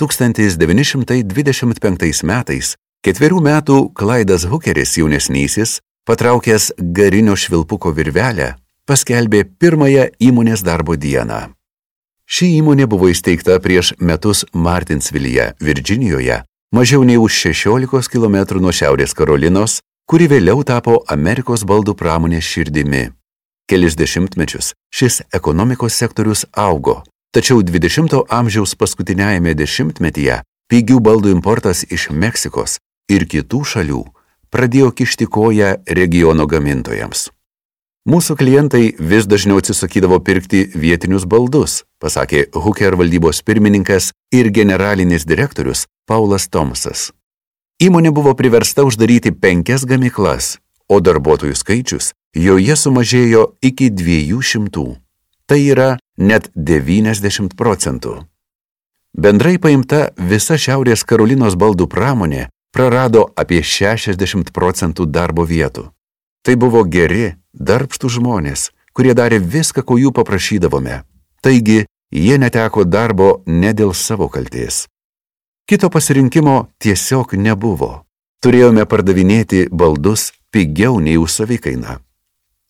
[0.00, 2.74] 1925 metais
[3.06, 8.56] ketverių metų Klaidas Hookeris jaunesnysis, patraukęs garinio švilpuko virvelę,
[8.88, 11.61] paskelbė pirmąją įmonės darbo dieną.
[12.32, 16.40] Ši įmonė buvo įsteigta prieš metus Martinsvilyje, Virginijoje,
[16.72, 23.10] mažiau nei už 16 km nuo Šiaurės Karolinos, kuri vėliau tapo Amerikos baldų pramonės širdimi.
[23.68, 30.34] Kelis dešimtmečius šis ekonomikos sektorius augo, Tačiau 20 amžiaus paskutiniajame dešimtmetyje
[30.68, 32.74] pigių baldų importas iš Meksikos
[33.08, 34.00] ir kitų šalių
[34.52, 37.30] pradėjo kišti koją regiono gamintojams.
[38.02, 45.84] Mūsų klientai vis dažniau atsisakydavo pirkti vietinius baldus, pasakė Hooker valdybos pirmininkas ir generalinis direktorius
[46.10, 47.12] Paulas Tomsas.
[47.78, 50.58] Įmonė buvo priversta uždaryti penkias gamyklas,
[50.90, 54.84] o darbuotojų skaičius joje sumažėjo iki 200.
[55.46, 55.88] Tai yra
[56.18, 58.18] net 90 procentų.
[59.14, 65.92] Bendrai paimta visa Šiaurės Karolinos baldų pramonė prarado apie 60 procentų darbo vietų.
[66.42, 71.02] Tai buvo geri, darbštų žmonės, kurie darė viską, ko jų paprašydavome.
[71.42, 74.86] Taigi, jie neteko darbo ne dėl savo kalties.
[75.66, 78.02] Kito pasirinkimo tiesiog nebuvo.
[78.42, 82.00] Turėjome pardavinėti baldus pigiau nei už savikainą.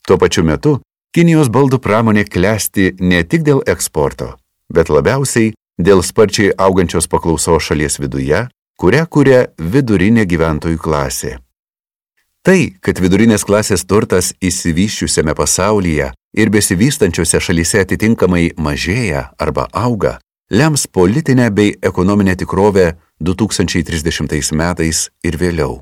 [0.07, 0.81] Tuo pačiu metu
[1.13, 4.31] Kinijos baldų pramonė klesti ne tik dėl eksporto,
[4.73, 8.47] bet labiausiai dėl sparčiai augančios paklausos šalies viduje,
[8.81, 11.35] kurią kuria vidurinė gyventojų klasė.
[12.43, 20.17] Tai, kad vidurinės klasės turtas įsivyščiusiame pasaulyje ir besivystančiose šalyse atitinkamai mažėja arba auga,
[20.51, 25.79] lems politinę bei ekonominę tikrovę 2030 metais ir vėliau.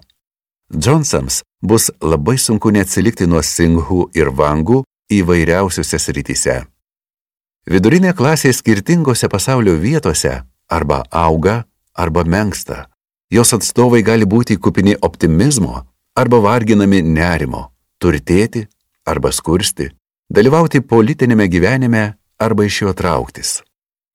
[0.69, 6.61] Johnsons bus labai sunku neatsilikti nuo Singhų ir Vangų įvairiausiuose srityse.
[7.73, 11.65] Vidurinė klasė skirtingose pasaulio vietose arba auga,
[11.97, 12.91] arba menksta.
[13.33, 15.87] Jos atstovai gali būti kupini optimizmo
[16.21, 17.71] arba varginami nerimo,
[18.03, 18.67] turtėti
[19.09, 19.89] arba skursti,
[20.29, 22.03] dalyvauti politinėme gyvenime
[22.41, 23.61] arba iš jo trauktis.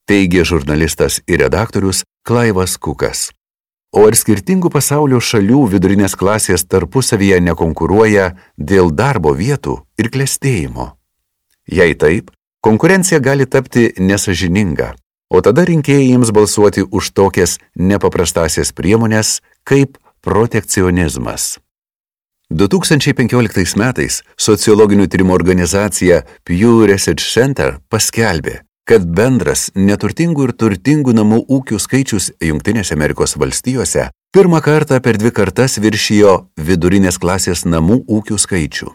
[0.06, 3.32] Teigė žurnalistas ir redaktorius Klaivas Kukas.
[3.96, 10.92] O ar skirtingų pasaulio šalių vidurinės klasės tarpusavyje nekonkuruoja dėl darbo vietų ir klėstėjimo?
[11.72, 12.30] Jei taip,
[12.62, 14.94] konkurencija gali tapti nesažininga,
[15.34, 21.56] o tada rinkėjai jiems balsuoti už tokias nepaprastasias priemonės kaip protekcionizmas.
[22.54, 31.50] 2015 metais sociologinių tyrimų organizacija Pew Research Center paskelbė, kad bendras neturtingų ir turtingų namų
[31.50, 38.38] ūkių skaičius Junktinėse Amerikos valstijose pirmą kartą per dvi kartas viršijo vidurinės klasės namų ūkių
[38.38, 38.94] skaičių.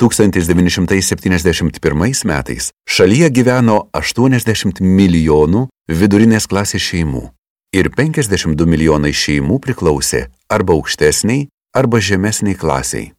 [0.00, 7.36] 1971 metais šalyje gyveno 80 milijonų vidurinės klasės šeimų
[7.76, 13.12] ir 52 milijonai šeimų priklausė arba aukštesniai, arba žemesniai klasiai.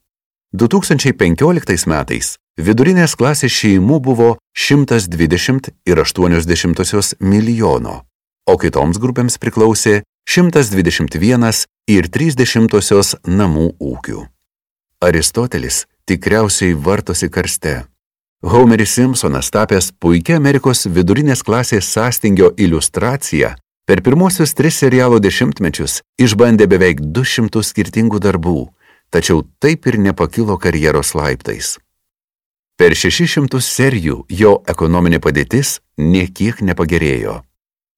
[0.54, 7.96] 2015 metais vidurinės klasės šeimų buvo 120 ir 80 milijono,
[8.46, 14.28] o kitoms grupėms priklausė 121 ir 30 namų ūkių.
[15.04, 17.84] Aristotelis tikriausiai vartosi karste.
[18.44, 26.68] Homeris Simpsonas tapęs puikia Amerikos vidurinės klasės sąstingio iliustracija, per pirmosius tris serialo dešimtmečius išbandė
[26.72, 28.60] beveik 200 skirtingų darbų,
[29.10, 31.78] tačiau taip ir nepakilo karjeros laiptais.
[32.80, 37.42] Per 600 serijų jo ekonominė padėtis niekiek nepagerėjo.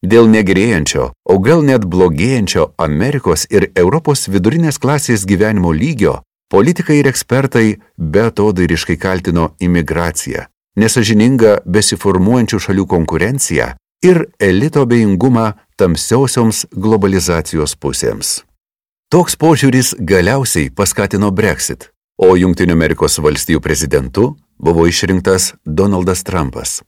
[0.05, 6.19] Dėl negerėjančio, o gal net blogėjančio Amerikos ir Europos vidurinės klasės gyvenimo lygio
[6.55, 10.43] Politikai ir ekspertai betodairiškai kaltino imigraciją,
[10.77, 13.71] nesažiningą besiformuojančių šalių konkurenciją
[14.03, 18.41] ir elito bejingumą tamsiosioms globalizacijos pusėms.
[19.11, 26.81] Toks požiūris galiausiai paskatino Brexit, o Junktinių Amerikos valstijų prezidentu buvo išrinktas Donaldas Trumpas.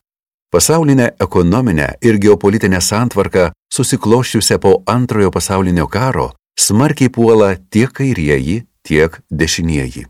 [0.52, 9.20] Pasaulinę ekonominę ir geopolitinę santvarką susikloščiusią po antrojo pasaulinio karo smarkiai puola tiek kairieji, tiek
[9.30, 10.06] dešinieji.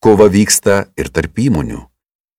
[0.00, 1.80] Kova vyksta ir tarp įmonių.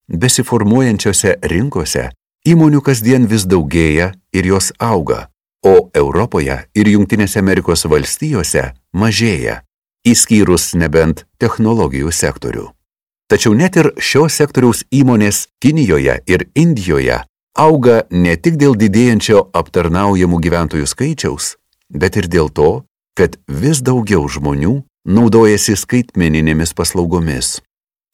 [0.09, 2.09] Besiformuojančiose rinkose
[2.47, 5.27] įmonių kasdien vis daugėja ir jos auga,
[5.65, 9.63] o Europoje ir Junktinėse Amerikos valstijose mažėja,
[10.07, 12.69] įskyrus nebent technologijų sektorių.
[13.29, 17.19] Tačiau net ir šios sektoriaus įmonės Kinijoje ir Indijoje
[17.59, 21.57] auga ne tik dėl didėjančio aptarnaujamų gyventojų skaičiaus,
[21.93, 27.59] bet ir dėl to, kad vis daugiau žmonių naudojasi skaitmeninėmis paslaugomis.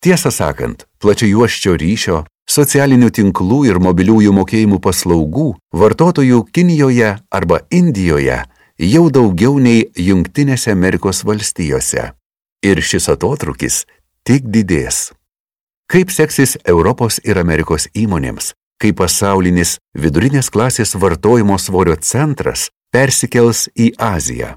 [0.05, 8.35] Tiesą sakant, plačiajuoščio ryšio, socialinių tinklų ir mobiliųjų mokėjimų paslaugų vartotojų Kinijoje arba Indijoje
[8.77, 12.11] jau daugiau nei Junktinėse Amerikos valstijose.
[12.61, 13.79] Ir šis atotrukis
[14.21, 15.09] tik didės.
[15.89, 23.95] Kaip seksis Europos ir Amerikos įmonėms, kai pasaulinis vidurinės klasės vartojimo svorio centras persikels į
[23.97, 24.53] Aziją?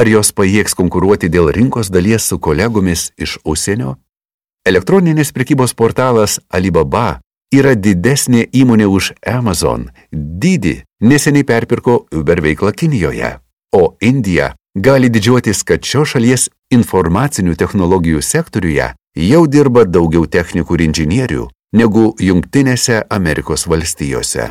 [0.00, 3.98] Ar jos pajėgs konkuruoti dėl rinkos dalies su kolegomis iš užsienio?
[4.68, 7.22] Elektroninės prekybos portalas Alibaba
[7.56, 10.74] yra didesnė įmonė už Amazon, dydį
[11.08, 13.30] neseniai perpirko Uber veiklą Kinijoje,
[13.72, 18.90] o Indija gali didžiuotis, kad šio šalies informacinių technologijų sektoriuje
[19.30, 21.46] jau dirba daugiau technikų ir inžinierių
[21.80, 24.50] negu Junktinėse Amerikos valstijose.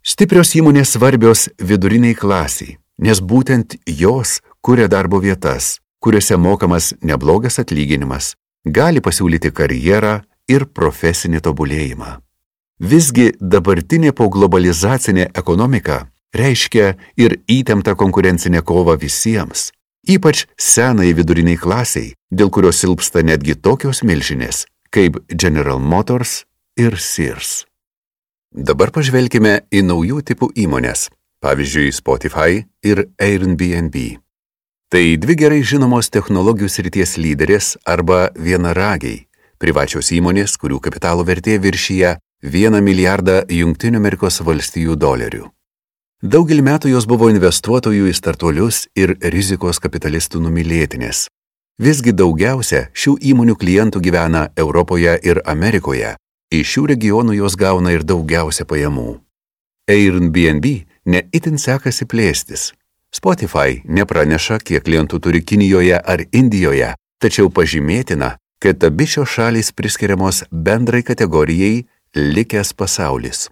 [0.00, 8.32] Stiprios įmonės svarbios viduriniai klasiai, nes būtent jos kuria darbo vietas, kuriuose mokamas neblogas atlyginimas,
[8.64, 12.10] gali pasiūlyti karjerą ir profesinį tobulėjimą.
[12.80, 16.04] Visgi dabartinė po globalizacinė ekonomika
[16.34, 19.70] reiškia ir įtemptą konkurencinę kovą visiems,
[20.08, 26.44] ypač senai viduriniai klasiai, dėl kurios silpsta netgi tokios milžinės kaip General Motors
[26.78, 27.64] ir Sears.
[28.54, 31.08] Dabar pažvelkime į naujų tipų įmonės,
[31.42, 34.23] pavyzdžiui Spotify ir Airbnb.
[34.92, 39.26] Tai dvi gerai žinomos technologijų srities lyderės arba vienaragiai-
[39.62, 43.44] privačios įmonės, kurių kapitalo vertė viršyje 1 milijardą
[44.40, 45.50] valstijų dolerių.
[46.22, 51.26] Daugelį metų jos buvo investuotojų į startuolius ir rizikos kapitalistų numylėtinės.
[51.76, 56.14] Visgi daugiausia šių įmonių klientų gyvena Europoje ir Amerikoje.
[56.54, 59.18] Iš šių regionų jos gauna ir daugiausia pajamų.
[59.90, 60.64] Airbnb
[61.04, 62.72] neįtin sekasi plėstis.
[63.14, 70.42] Spotify nepraneša, kiek klientų turi Kinijoje ar Indijoje, tačiau pažymėtina, kad abi šios šalys priskiriamos
[70.50, 71.84] bendrai kategorijai
[72.16, 73.50] likęs pasaulis.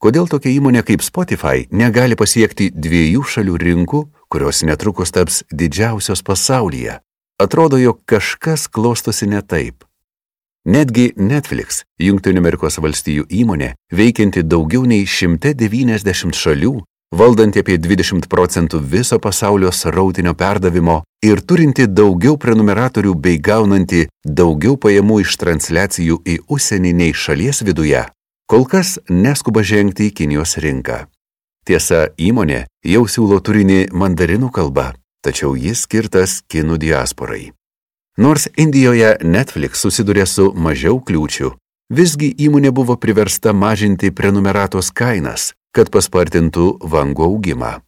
[0.00, 4.00] Kodėl tokia įmonė kaip Spotify negali pasiekti dviejų šalių rinkų,
[4.32, 6.98] kurios netrukus taps didžiausios pasaulyje?
[7.40, 9.84] Atrodo, jog kažkas klostosi ne taip.
[10.64, 16.74] Netgi Netflix, Junktinių Amerikos valstijų įmonė, veikianti daugiau nei 190 šalių,
[17.10, 24.76] valdanti apie 20 procentų viso pasaulio srautinio perdavimo ir turinti daugiau prenumeratorių bei gaunanti daugiau
[24.80, 28.04] pajamų iš transliacijų į užsienį nei šalies viduje,
[28.46, 31.06] kol kas neskuba žengti į Kinijos rinką.
[31.66, 37.50] Tiesa, įmonė jau siūlo turinį mandarinų kalba, tačiau jis skirtas kinų diasporai.
[38.18, 41.52] Nors Indijoje Netflix susiduria su mažiau kliūčių,
[41.92, 47.78] visgi įmonė buvo priversta mažinti prenumeratos kainas, kad paspartintų vangų augimą.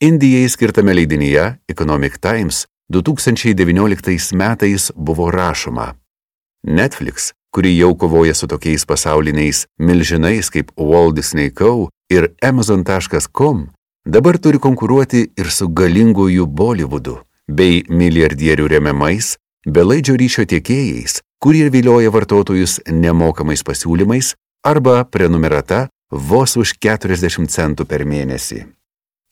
[0.00, 5.94] Indijai skirtame leidinyje Economic Times 2019 metais buvo rašoma.
[6.66, 11.88] Netflix, kuri jau kovoja su tokiais pasauliniais milžinais kaip Walt Disney Co.
[12.10, 13.66] ir Amazon.com,
[14.04, 19.34] dabar turi konkuruoti ir su galinguoju Bollywoodu bei milijardierių remiamais,
[19.66, 28.04] belaidžio ryšio tiekėjais, kurie vilioja vartotojus nemokamais pasiūlymais arba prenumerata vos už 40 centų per
[28.04, 28.66] mėnesį.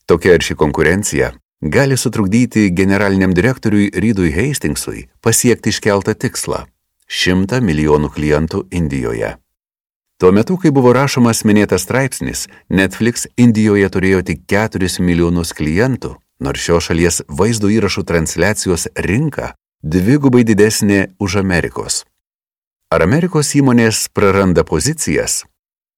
[0.07, 6.64] Tokia ir ši konkurencija gali sutrukdyti generaliniam direktoriui Rydui Hastingsui pasiekti iškeltą tikslą-
[7.09, 9.37] 100 milijonų klientų Indijoje.
[10.18, 16.61] Tuo metu, kai buvo rašomas minėtas straipsnis, Netflix Indijoje turėjo tik 4 milijonus klientų, nors
[16.61, 22.05] šios šalies vaizdo įrašų transliacijos rinka dvigubai didesnė už Amerikos.
[22.91, 25.45] Ar Amerikos įmonės praranda pozicijas?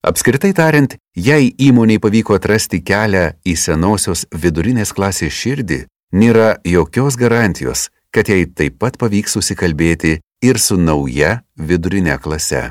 [0.00, 5.82] Apskritai tariant, jei įmoniai pavyko atrasti kelią į senosios vidurinės klasės širdį,
[6.16, 12.70] nėra jokios garantijos, kad jai taip pat pavyks susikalbėti ir su nauja vidurinė klase.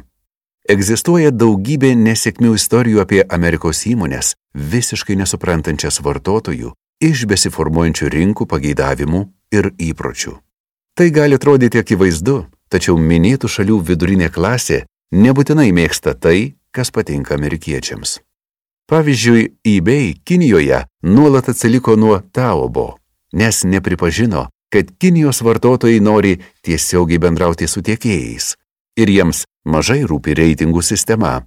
[0.70, 9.72] Egzistuoja daugybė nesėkmių istorijų apie Amerikos įmonės, visiškai nesuprantančias vartotojų, iš besiformuojančių rinkų pageidavimų ir
[9.78, 10.34] įpročių.
[10.98, 18.20] Tai gali atrodyti akivaizdu, tačiau minėtų šalių vidurinė klasė nebūtinai mėgsta tai, kas patinka amerikiečiams.
[18.90, 22.98] Pavyzdžiui, eBay Kinijoje nuolat atsiliko nuo Taobo,
[23.34, 28.56] nes nepripažino, kad Kinijos vartotojai nori tiesiogiai bendrauti su tiekėjais
[28.98, 31.46] ir jiems mažai rūpi reitingų sistema.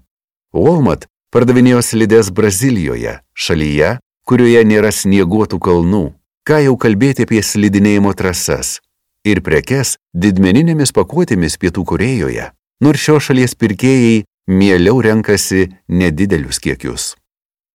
[0.54, 3.96] Walmart pardavinėjo slides Brazilijoje, šalyje,
[4.26, 6.04] kurioje nėra snieguotų kalnų,
[6.46, 8.80] ką jau kalbėti apie slidinėjimo trasas,
[9.26, 12.50] ir prekes didmeninėmis pakuotėmis Pietų Korejoje,
[12.82, 17.14] nors šios šalies pirkėjai mieliau renkasi nedidelius kiekius.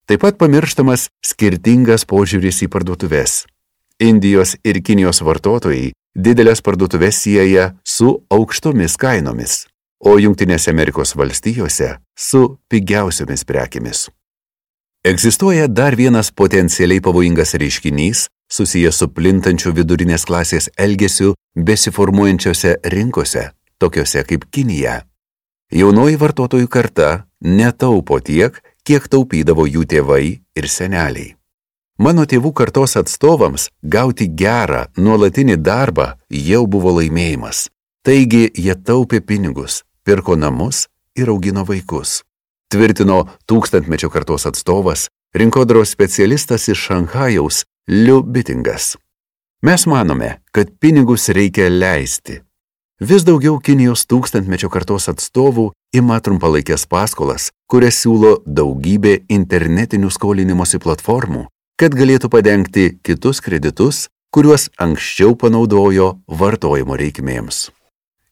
[0.08, 3.46] Taip pat pamirštamas skirtingas požiūris į parduotuves.
[4.00, 9.66] Indijos ir Kinijos vartotojai didelės parduotuves sieja su aukštomis kainomis,
[10.00, 14.08] o Junktinėse Amerikos valstijose su pigiausiomis prekėmis.
[15.08, 21.34] Egzistuoja dar vienas potencialiai pavojingas reiškinys susijęs su plintančiu vidurinės klasės elgesiu
[21.68, 23.50] besiformuojančiose rinkose,
[23.80, 25.02] tokiuose kaip Kinija.
[25.72, 28.56] Jaunoji vartotojų karta netaupo tiek,
[28.88, 30.24] kiek taupydavo jų tėvai
[30.56, 31.34] ir seneliai.
[32.00, 37.68] Mano tėvų kartos atstovams gauti gerą, nuolatinį darbą jau buvo laimėjimas.
[38.06, 40.86] Taigi jie taupė pinigus, pirko namus
[41.18, 42.22] ir augino vaikus.
[42.72, 48.96] Tvirtino tūkstantmečio kartos atstovas, rinkodaros specialistas iš Šanhajaus Liu Bitingas.
[49.66, 52.40] Mes manome, kad pinigus reikia leisti,
[52.98, 61.46] Vis daugiau Kinijos tūkstantmečio kartos atstovų ima trumpalaikės paskolas, kurias siūlo daugybė internetinių skolinimosi platformų,
[61.78, 67.70] kad galėtų padengti kitus kreditus, kuriuos anksčiau panaudojo vartojimo reikmėms.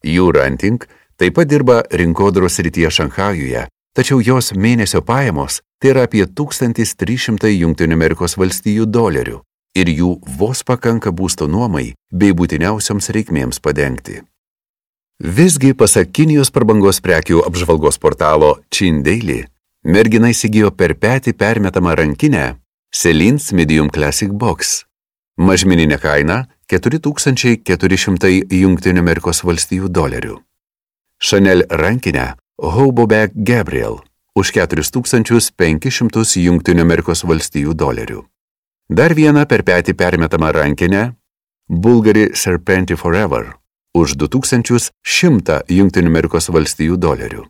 [0.02, 0.82] Jų ranting
[1.22, 8.86] taip pat dirba rinkodaros rytyje Šanhajuje, tačiau jos mėnesio pajamos tai yra apie 1300 JAV
[8.90, 9.44] dolerių
[9.78, 14.26] ir jų vos pakanka būsto nuomai bei būtiniausioms reikmėms padengti.
[15.24, 19.46] Visgi, pasak Kinijos prabangos prekių apžvalgos portalo Chin Daily,
[19.88, 22.58] mergina įsigijo per petį permetamą rankinę
[22.92, 24.84] Selins Medium Classic Box.
[25.40, 30.36] Mažmeninė kaina 4400 Junktinių Amerikos valstijų dolerių.
[31.24, 34.02] Chanel rankinę Hobo Bag Gabriel
[34.36, 38.26] už 4500 Junktinių Amerikos valstijų dolerių.
[38.92, 41.14] Dar vieną per petį permetamą rankinę
[41.72, 43.56] Bulgari Serpenti Forever
[43.96, 47.46] už 2100 Junktinių Amerikos valstijų dolerių.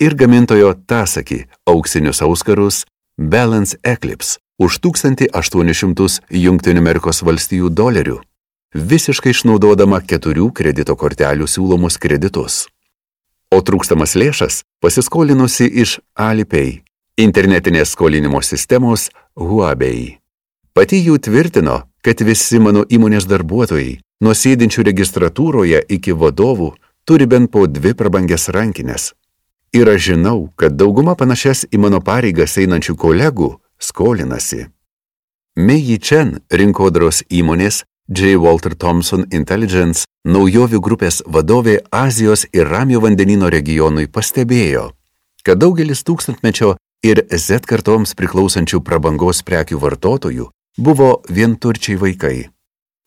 [0.00, 2.84] Ir gamintojo Tasaki auksinius auskarus
[3.20, 8.20] Balance Eclipse už 1800 Junktinių Amerikos valstijų dolerių,
[8.72, 12.66] visiškai išnaudodama keturių kredito kortelių siūlomus kreditus.
[13.52, 16.80] O trūkstamas lėšas pasiskolinusi iš Alipay,
[17.20, 20.22] internetinės skolinimo sistemos Huawei.
[20.72, 26.68] Pati jų tvirtino, kad visi mano įmonės darbuotojai Nuo sėdinčių registratūroje iki vadovų
[27.10, 29.08] turi bent po dvi prabangias rankinės.
[29.74, 33.48] Ir aš žinau, kad dauguma panašias į mano pareigas einančių kolegų
[33.82, 34.68] skolinasi.
[35.58, 38.36] Meiji Chen rinkodaros įmonės J.
[38.38, 44.92] Walter Thompson Intelligence naujovių grupės vadovė Azijos ir Ramio vandenino regionui pastebėjo,
[45.42, 52.36] kad daugelis tūkstantmečio ir Z kartoms priklausančių prabangos prekių vartotojų buvo vienturčiai vaikai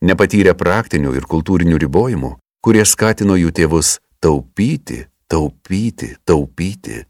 [0.02, 2.32] nepatyrę praktinių ir kultūrinių ribojimų,
[2.64, 7.04] kurie skatino jų tėvus taupyti, taupyti, taupyti.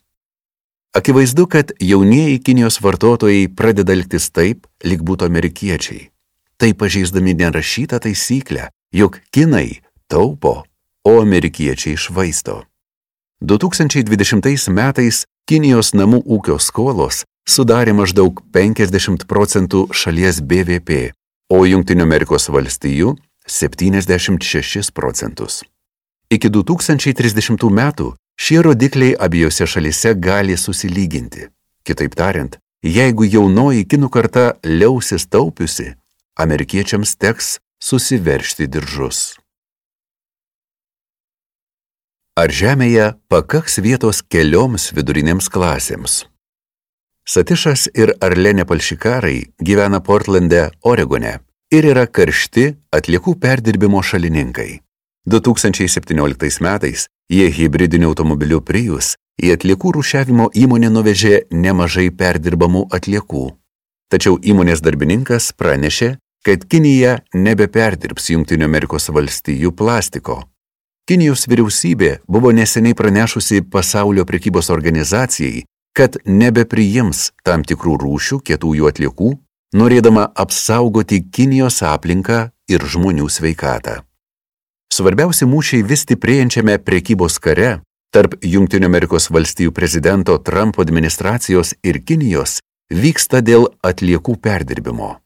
[0.97, 6.09] Akivaizdu, kad jaunieji Kinijos vartotojai pradeda elgtis taip, lyg būtų amerikiečiai.
[6.57, 10.64] Tai pažeisdami nerašytą taisyklę, jog kinai taupo,
[11.05, 12.64] o amerikiečiai švaisto.
[13.45, 21.12] 2020 metais Kinijos namų ūkio skolos sudarė maždaug 50 procentų šalies BVP,
[21.51, 23.14] o Junktinių Amerikos valstijų
[23.47, 25.62] 76 procentus.
[26.30, 31.47] Iki 2030 metų šie rodikliai abiejose šalise gali susilyginti.
[31.86, 35.92] Kitaip tariant, jeigu jaunoji kinų karta liausis taupiusi,
[36.34, 39.36] amerikiečiams teks susiveršti diržus.
[42.36, 46.26] Ar Žemėje pakaks vietos kelioms vidurinėms klasėms?
[47.27, 51.33] Satišas ir Arlenė Palšikarai gyvena Portlande, Oregone
[51.74, 54.79] ir yra karšti atliekų perdirbimo šalininkai.
[55.27, 63.45] 2017 metais jie hybridiniu automobiliu Prius į atliekų rūšiavimo įmonę nuvežė nemažai perdirbamų atliekų.
[64.07, 66.14] Tačiau įmonės darbininkas pranešė,
[66.47, 70.45] kad Kinija nebeperdirbs Junktinių Amerikos valstijų plastiko.
[71.11, 75.66] Kinijos vyriausybė buvo neseniai pranešusi pasaulio prekybos organizacijai,
[75.97, 79.30] kad nebepriims tam tikrų rūšių kietųjų atliekų,
[79.76, 84.03] norėdama apsaugoti Kinijos aplinką ir žmonių sveikatą.
[84.92, 87.80] Svarbiausi mūšiai vis stiprėjančiame prekybos kare
[88.14, 92.61] tarp Junktinių Amerikos valstijų prezidento Trumpo administracijos ir Kinijos
[92.92, 95.16] vyksta dėl atliekų perdirbimo.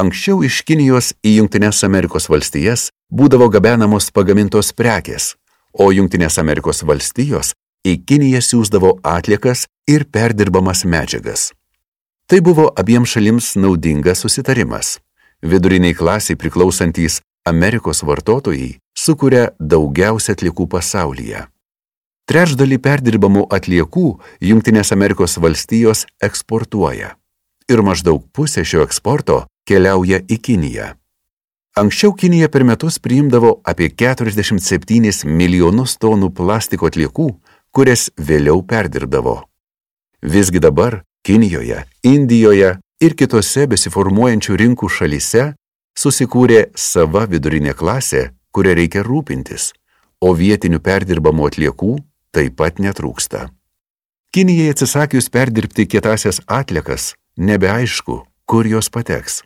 [0.00, 5.34] Anksčiau iš Kinijos į Junktinės Amerikos valstijas būdavo gabenamos pagamintos prekės,
[5.72, 7.54] o Junktinės Amerikos valstijos
[7.86, 11.52] į Kiniją siūsdavo atliekas ir perdirbamas medžiagas.
[12.26, 14.96] Tai buvo abiems šalims naudingas susitarimas.
[15.42, 21.44] Viduriniai klasiai priklausantys Amerikos vartotojai sukuria daugiausia atliekų pasaulyje.
[22.26, 24.06] Trečdalį perdirbamų atliekų
[24.42, 27.14] Junktinės Amerikos valstijos eksportuoja.
[27.70, 30.88] Ir maždaug pusė šio eksporto keliauja į Kiniją.
[31.78, 37.28] Anksčiau Kinija per metus priimdavo apie 47 milijonus tonų plastiko atliekų,
[37.76, 39.42] kurias vėliau perdirbdavo.
[40.24, 45.50] Visgi dabar Kinijoje, Indijoje ir kitose besiformuojančių rinkų šalyse
[45.98, 49.72] susikūrė sava vidurinė klasė, kuria reikia rūpintis,
[50.24, 51.92] o vietinių perdirbamų atliekų
[52.32, 53.48] taip pat netrūksta.
[54.32, 59.42] Kinijai atsisakius perdirbti kietasias atliekas, nebeaišku, kur jos pateks.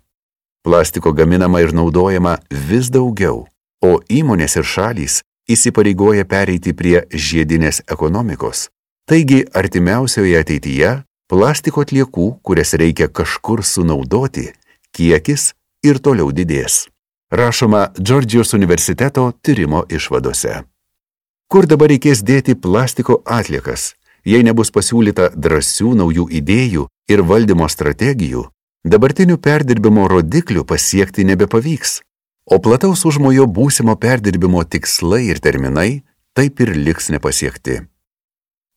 [0.63, 2.37] Plastiko gaminama ir naudojama
[2.69, 3.47] vis daugiau,
[3.81, 5.21] o įmonės ir šalys
[5.55, 8.69] įsipareigoja pereiti prie žiedinės ekonomikos.
[9.11, 10.91] Taigi artimiausioje ateityje
[11.31, 14.51] plastiko atliekų, kurias reikia kažkur sunaudoti,
[14.95, 15.53] kiekis
[15.87, 16.89] ir toliau didės.
[17.31, 20.65] Rašoma Džordžijos universiteto tyrimo išvadose.
[21.51, 23.95] Kur dabar reikės dėti plastiko atliekas,
[24.27, 28.45] jei nebus pasiūlyta drąsių naujų idėjų ir valdymo strategijų,
[28.85, 32.01] dabartinių perdirbimo rodiklių pasiekti nebepavyks,
[32.51, 36.03] o plataus užmojo būsimo perdirbimo tikslai ir terminai
[36.35, 37.81] taip ir liks nepasiekti.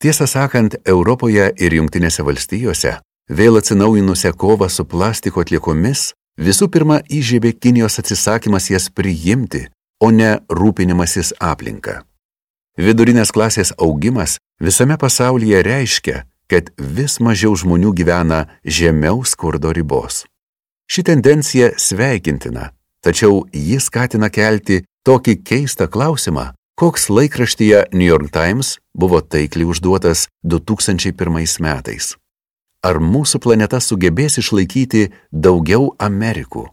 [0.03, 2.97] Tiesą sakant, Europoje ir Junktinėse valstijose
[3.29, 9.67] vėl atsinaujinusią kovą su plastiko atliekomis visų pirma įžiebė Kinijos atsisakymas jas priimti,
[10.03, 12.01] o ne rūpinimasis aplinka.
[12.77, 20.25] Vidurinės klasės augimas visame pasaulyje reiškia, kad vis mažiau žmonių gyvena žemiau skurdo ribos.
[20.89, 22.71] Ši tendencija sveikintina,
[23.03, 30.27] tačiau ji skatina kelti tokį keistą klausimą, koks laikraštyje New York Times buvo taikliai užduotas
[30.43, 32.15] 2001 metais.
[32.83, 36.65] Ar mūsų planeta sugebės išlaikyti daugiau Amerikų?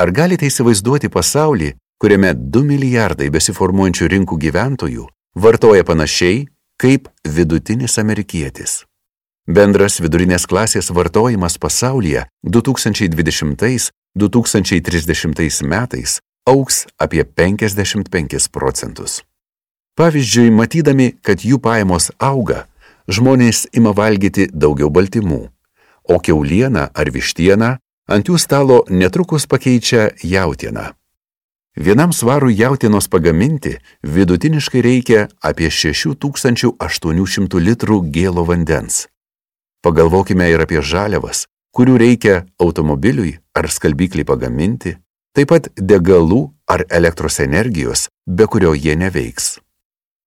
[0.00, 6.46] Ar galite įsivaizduoti pasaulį, kuriame 2 milijardai besiformuojančių rinkų gyventojų vartoja panašiai
[6.80, 8.84] kaip vidutinis amerikietis?
[9.50, 12.26] Bendras vidurinės klasės vartojimas pasaulyje
[14.18, 19.22] 2020-2030 metais auks apie 55 procentus.
[19.98, 22.66] Pavyzdžiui, matydami, kad jų pajamos auga,
[23.10, 25.42] žmonės ima valgyti daugiau baltymų,
[26.08, 27.76] o keulieną ar vištieną
[28.10, 30.94] ant jų stalo netrukus pakeičia jautieną.
[31.78, 39.06] Vienam svarų jautienos pagaminti vidutiniškai reikia apie 6800 litrų gėlo vandens.
[39.80, 41.46] Pagalvokime ir apie žaliavas,
[41.76, 44.96] kurių reikia automobiliui ar skalbyklį pagaminti,
[45.34, 49.58] taip pat degalų ar elektros energijos, be kurio jie neveiks.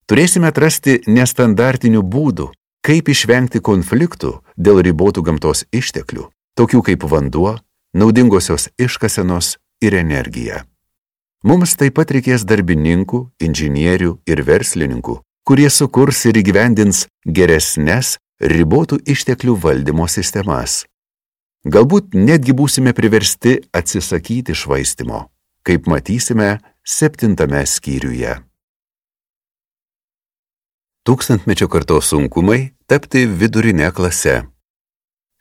[0.07, 2.49] Turėsime atrasti nestandartinių būdų,
[2.83, 6.27] kaip išvengti konfliktų dėl ribotų gamtos išteklių,
[6.59, 7.57] tokių kaip vanduo,
[7.95, 10.65] naudingosios iškasenos ir energija.
[11.43, 15.17] Mums taip pat reikės darbininkų, inžinierių ir verslininkų,
[15.47, 20.83] kurie sukurs ir įgyvendins geresnes ribotų išteklių valdymo sistemas.
[21.63, 25.29] Galbūt netgi būsime priversti atsisakyti švaistimo,
[25.63, 28.39] kaip matysime septintame skyriuje.
[31.07, 34.41] Tūkstantmečio kartos sunkumai tapti vidurinę klasę.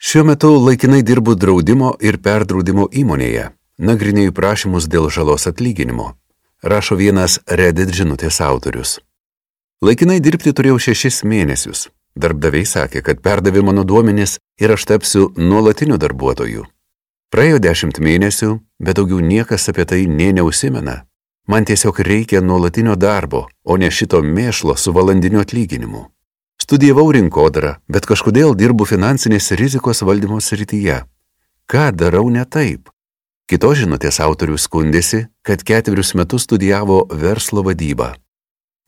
[0.03, 3.51] Šiuo metu laikinai dirbu draudimo ir perdraudimo įmonėje
[3.83, 6.13] nagrinėju prašymus dėl žalos atlyginimo,
[6.63, 9.01] rašo vienas Reddit žinutės autorius.
[9.83, 11.89] Laikinai dirbti turėjau šešis mėnesius.
[12.17, 16.67] Darbdaviai sakė, kad perdavė mano duomenis ir aš tapsiu nuolatiniu darbuotoju.
[17.33, 21.03] Praėjo dešimt mėnesių, bet daugiau niekas apie tai nė neusimena.
[21.49, 26.05] Man tiesiog reikia nuolatinio darbo, o ne šito mėšlo su valandiniu atlyginimu.
[26.63, 31.01] Studijavau rinkodarą, bet kažkodėl dirbu finansinės rizikos valdymo srityje.
[31.67, 32.93] Ką darau ne taip?
[33.51, 38.13] Kitos žinutės autorius skundėsi, kad ketverius metus studijavo verslo vadybą.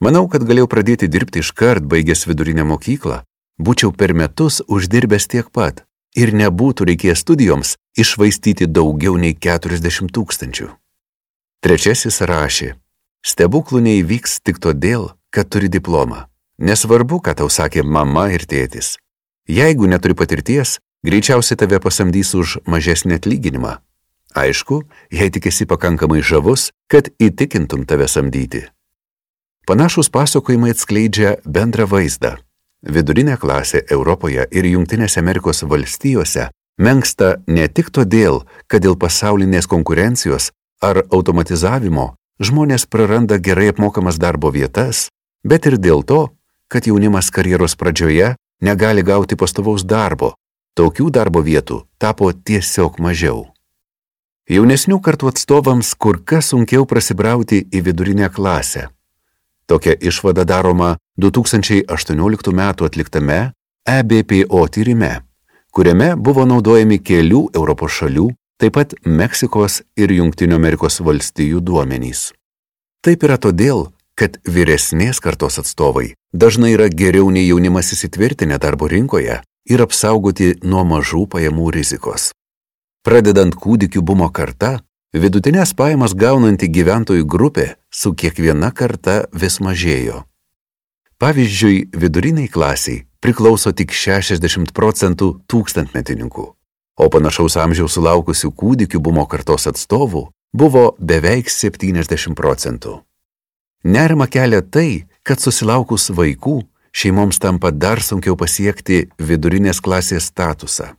[0.03, 3.23] Manau, kad galėjau pradėti dirbti iškart baigęs vidurinę mokyklą,
[3.59, 5.85] būčiau per metus uždirbęs tiek pat
[6.15, 10.69] ir nebūtų reikėjęs studijoms išvaistyti daugiau nei 40 tūkstančių.
[11.65, 12.75] Trečiasis rašė,
[13.25, 16.27] stebuklų neįvyks tik todėl, kad turi diplomą.
[16.59, 18.95] Nesvarbu, ką tau sakė mama ir tėtis.
[19.51, 23.79] Jeigu neturi patirties, greičiausiai tave pasamdys už mažesnį atlyginimą.
[24.35, 24.83] Aišku,
[25.15, 28.67] jei tik esi pakankamai žavus, kad įtikintum tave samdyti.
[29.65, 32.35] Panašus pasakojimai atskleidžia bendrą vaizdą.
[32.85, 40.51] Vidurinė klasė Europoje ir Junktinėse Amerikos valstijose menksta ne tik todėl, kad dėl pasaulinės konkurencijos
[40.85, 42.13] ar automatizavimo
[42.45, 45.09] žmonės praranda gerai apmokamas darbo vietas,
[45.45, 46.35] bet ir dėl to,
[46.69, 50.35] kad jaunimas karjeros pradžioje negali gauti pastovaus darbo.
[50.75, 53.47] Tokių darbo vietų tapo tiesiog mažiau.
[54.51, 58.91] Jaunesnių kartų atstovams kur kas sunkiau prasibrauti į vidurinę klasę.
[59.67, 62.61] Tokia išvada daroma 2018 m.
[62.61, 63.53] atliktame
[63.89, 65.21] EBPO tyrime,
[65.71, 68.29] kuriame buvo naudojami kelių Europos šalių,
[68.61, 72.33] taip pat Meksikos ir Junktinių Amerikos valstijų duomenys.
[73.05, 79.41] Taip yra todėl, kad vyresnės kartos atstovai dažnai yra geriau nei jaunimas įsitvirtinę darbo rinkoje
[79.71, 82.31] ir apsaugoti nuo mažų pajamų rizikos.
[83.05, 84.79] Pradedant kūdikių bumo karta,
[85.15, 90.25] vidutinės pajamas gaunanti gyventojų grupė su kiekviena karta vis mažėjo.
[91.23, 96.47] Pavyzdžiui, viduriniai klasiai priklauso tik 60 procentų tūkstantmetininkų,
[96.99, 102.99] o panašaus amžiaus sulaukusių kūdikių bumo kartos atstovų buvo beveik 70 procentų.
[103.85, 106.59] Nerima kelia tai, kad susilaukus vaikų
[106.95, 110.93] šeimoms tampa dar sunkiau pasiekti vidurinės klasės statusą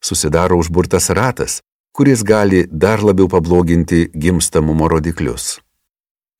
[0.00, 1.60] susidaro užburtas ratas,
[1.92, 5.58] kuris gali dar labiau pabloginti gimstamumo rodiklius.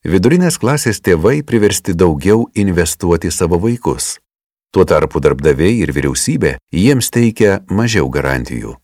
[0.00, 4.18] Vidurinės klasės tėvai priversti daugiau investuoti savo vaikus.
[4.72, 8.76] Tuo tarpu darbdaviai ir vyriausybė jiems teikia mažiau garantijų.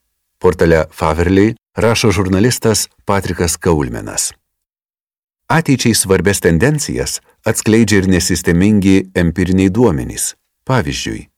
[0.42, 4.34] Portale Faverly rašo žurnalistas Patrikas Kaulmenas.
[5.48, 10.34] Ateičiai svarbės tendencijas atskleidžia ir nesistemingi empiriniai duomenys.
[10.66, 11.28] Pavyzdžiui,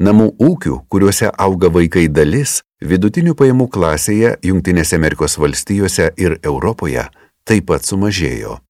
[0.00, 7.08] namų ūkių, kuriuose auga vaikai dalis, Vidutinių pajamų klasėje Junktinėse Amerikos valstijose ir Europoje
[7.42, 8.60] taip pat sumažėjo.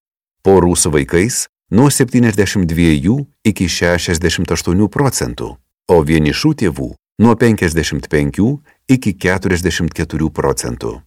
[0.41, 1.43] Porų su vaikais
[1.77, 5.49] nuo 72 iki 68 procentų,
[5.93, 6.89] o vienišų tėvų
[7.21, 8.49] nuo 55
[8.89, 11.03] iki 44 procentų.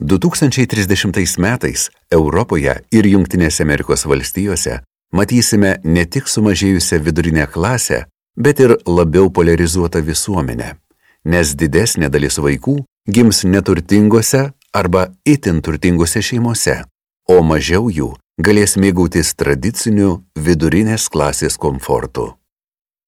[0.00, 4.78] 2030 metais Europoje ir Junktinėse Amerikos valstijose
[5.12, 8.06] matysime ne tik sumažėjusią vidurinę klasę,
[8.36, 10.78] bet ir labiau polarizuotą visuomenę
[11.24, 16.82] nes didesnė dalis vaikų gims neturtingose arba itin turtingose šeimose,
[17.28, 18.12] o mažiau jų
[18.42, 22.32] galės mėgautis tradiciniu vidurinės klasės komfortu.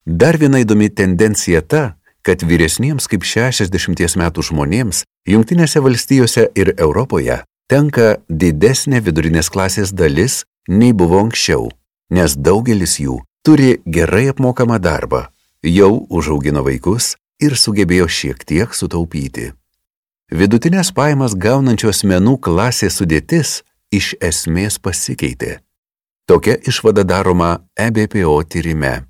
[0.04, 7.38] Dar viena įdomi tendencija ta, kad vyresniems kaip 60 metų žmonėms Junktinėse valstijose ir Europoje
[7.72, 11.70] tenka didesnė vidurinės klasės dalis nei buvo anksčiau,
[12.12, 15.28] nes daugelis jų turi gerai apmokamą darbą,
[15.64, 17.14] jau užaugino vaikus
[17.44, 19.52] ir sugebėjo šiek tiek sutaupyti.
[20.32, 23.60] Vidutinės pajamas gaunančių asmenų klasės sudėtis
[23.92, 25.58] iš esmės pasikeitė.
[26.26, 29.04] Tokia išvada daroma EBPO tyrime.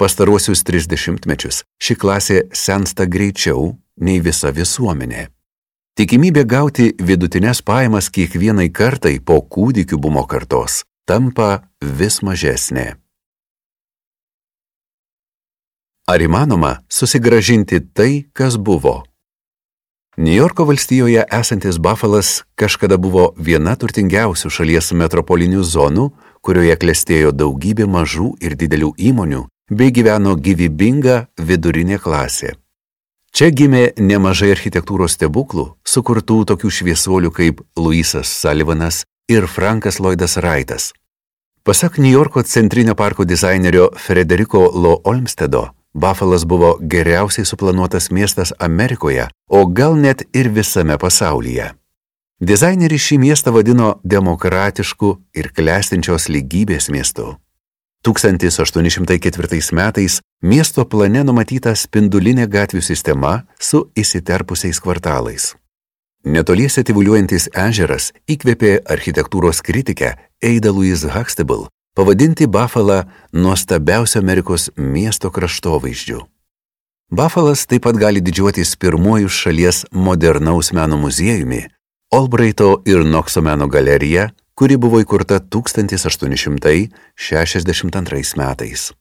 [0.00, 5.26] Pastaruosius 30 mečius ši klasė sensta greičiau nei visa visuomenė.
[5.98, 12.94] Tikimybė gauti vidutinės pajamas kiekvienai kartai po kūdikių bumo kartos tampa vis mažesnė.
[16.08, 19.02] Ar įmanoma susigražinti tai, kas buvo?
[20.16, 26.06] Niujorko valstijoje esantis Buffalas kažkada buvo viena turtingiausių šalies metropolinių zonų,
[26.40, 32.56] kurioje klestėjo daugybė mažų ir didelių įmonių, bei gyveno gyvybinga vidurinė klasė.
[33.36, 40.94] Čia gimė nemažai architektūros stebuklų, sukurtų tokių šviesuolių kaip Luisas Sullivanas ir Frankas Lloydas Wrightas.
[41.68, 45.68] Pasak New Yorko centrinio parko dizainerio Frederiko Lo Olmstedo,
[45.98, 51.72] Buffalas buvo geriausiai suplanuotas miestas Amerikoje, o gal net ir visame pasaulyje.
[52.38, 57.34] Dizaineris šį miestą vadino demokratišku ir klestinčios lygybės miestu.
[58.06, 65.56] 1804 metais miesto plane numatyta spindulinė gatvių sistema su įsiterpusiais kvartalais.
[66.24, 71.66] Netoliese tyvuliuojantis ežeras įkvėpė architektūros kritikę Eida Louise Huxtable
[71.98, 76.20] pavadinti Buffalo nuostabiausio Amerikos miesto kraštovaizdžiu.
[77.10, 81.68] Buffalas taip pat gali didžiuotis pirmuoju šalies modernaus meno muziejumi,
[82.14, 88.92] Albrighto ir Nokso meno galerija, kuri buvo įkurta 1862 metais.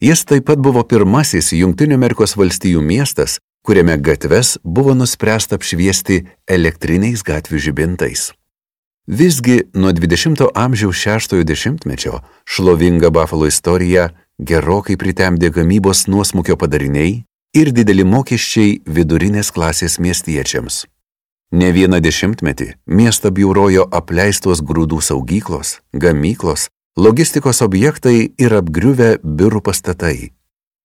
[0.00, 7.22] Jis taip pat buvo pirmasis Junktinių Amerikos valstijų miestas, kuriame gatves buvo nuspręsta apšviesti elektriniais
[7.24, 8.36] gatvių žibintais.
[9.06, 17.70] Visgi nuo 20 amžiaus 60-ojo dešimtmečio šlovinga Buffalo istorija gerokai pritemdė gamybos nuosmukio padariniai ir
[17.76, 20.86] dideli mokesčiai vidurinės klasės miestiečiams.
[21.52, 30.32] Ne vieną dešimtmetį miestą biurojo apleistos grūdų saugyklos, gamyklos, logistikos objektai ir apgriuvę biurų pastatai.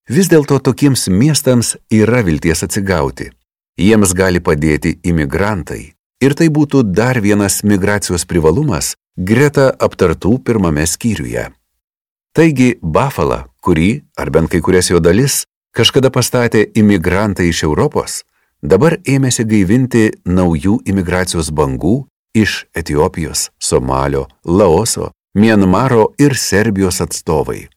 [0.10, 3.32] Vis dėlto tokiems miestams yra vilties atsigauti.
[3.80, 11.46] Jiems gali padėti imigrantai, Ir tai būtų dar vienas migracijos privalumas greta aptartų pirmame skyriuje.
[12.36, 18.24] Taigi Buffalo, kurį, ar bent kai kurias jo dalis, kažkada pastatė imigrantai iš Europos,
[18.62, 22.04] dabar ėmėsi gaivinti naujų imigracijos bangų
[22.36, 27.70] iš Etijopijos, Somalio, Laoso, Mienmaro ir Serbijos atstovai.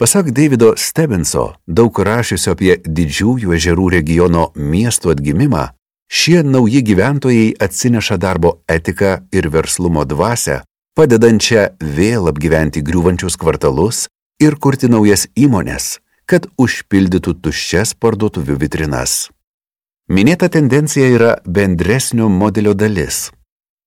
[0.00, 5.66] Pasak Davido Stebenso, daug rašiusio apie didžiųjų ežerų regiono miestų atgimimą,
[6.10, 10.56] Šie nauji gyventojai atsineša darbo etiką ir verslumo dvasę,
[10.98, 14.08] padedančią vėl apgyventi griūvančius kvartalus
[14.42, 19.28] ir kurti naujas įmonės, kad užpildytų tuščias parduotuvių vitrinas.
[20.10, 23.28] Minėta tendencija yra bendresnio modelio dalis.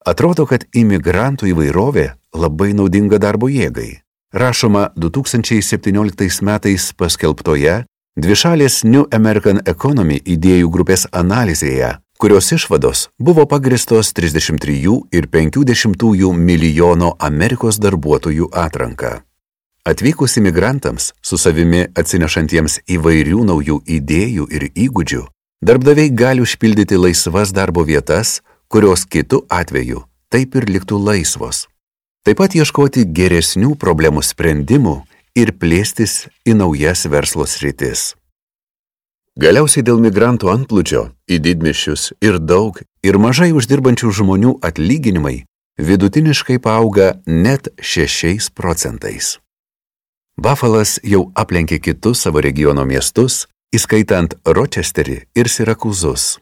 [0.07, 2.05] Atrodo, kad imigrantų įvairovė
[2.39, 3.99] labai naudinga darbo jėgai.
[4.31, 7.81] Rašoma 2017 metais paskelbtoje
[8.15, 17.09] dvišalės New American Economy idėjų grupės analizėje, kurios išvados buvo pagristos 33 ir 50 milijono
[17.19, 19.21] Amerikos darbuotojų atranka.
[19.83, 25.21] Atvykus imigrantams, su savimi atsinešantiems įvairių naujų idėjų ir įgūdžių,
[25.67, 28.39] darbdaviai gali užpildyti laisvas darbo vietas,
[28.71, 31.67] kurios kitų atveju taip ir liktų laisvos.
[32.23, 35.01] Taip pat ieškoti geresnių problemų sprendimų
[35.35, 38.13] ir plėstis į naujas verslo sritis.
[39.33, 45.39] Galiausiai dėl migrantų antplūdžio į didmiščius ir daug ir mažai uždirbančių žmonių atlyginimai
[45.81, 49.39] vidutiniškai paauga net 6 procentais.
[50.37, 56.37] Buffalas jau aplenkė kitus savo regiono miestus, įskaitant Rochesterį ir Sirakūzus.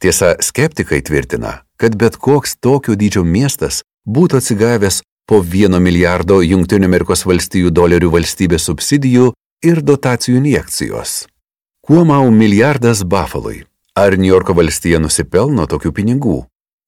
[0.00, 6.40] Tiesa, skeptikai tvirtina, kad bet koks tokio dydžio miestas būtų atsigavęs po 1 milijardo
[7.28, 9.32] valstijų dolerių valstybės subsidijų
[9.64, 11.24] ir dotacijų injekcijos.
[11.84, 13.66] Kuo mau milijardas Buffalui?
[13.94, 16.36] Ar New Yorko valstija nusipelno tokių pinigų?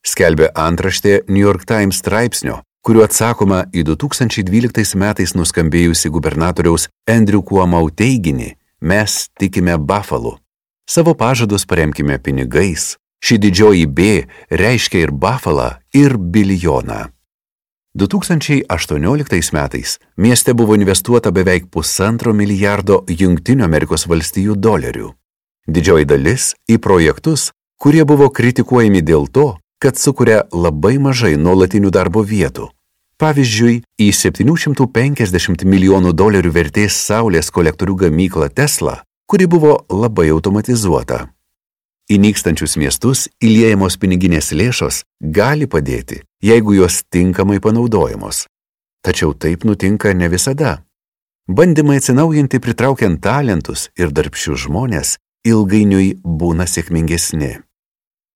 [0.01, 7.83] Skelbė antraštė New York Times straipsnio, kuriuo atsakoma į 2012 metais nuskambėjusi gubernatoriaus Andrew Cuomo
[7.93, 10.39] teiginį Mes tikime Buffalo.
[10.89, 12.95] Savo pažadus paremkime pinigais.
[13.21, 17.16] Ši didžioji B reiškia ir Buffalo, ir bilijoną.
[17.97, 25.15] 2018 metais mieste buvo investuota beveik pusantro milijardo Junktinių Amerikos valstijų dolerių.
[25.65, 29.47] Didžioji dalis į projektus, kurie buvo kritikuojami dėl to,
[29.81, 32.69] kad sukuria labai mažai nuolatinių darbo vietų.
[33.17, 41.31] Pavyzdžiui, į 750 milijonų dolerių vertės saulės kolektorių gamyklą Tesla, kuri buvo labai automatizuota.
[42.13, 48.47] Į nykstančius miestus įliejamos piniginės lėšos gali padėti, jeigu jos tinkamai panaudojamos.
[49.03, 50.83] Tačiau taip nutinka ne visada.
[51.47, 55.17] Bandymai atsinaujinti pritraukiant talentus ir darbščių žmonės
[55.47, 57.53] ilgainiui būna sėkmingesni.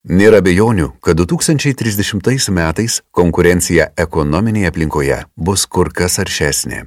[0.09, 6.87] Nėra bejonių, kad 2030 metais konkurencija ekonominėje aplinkoje bus kur kas aršesnė.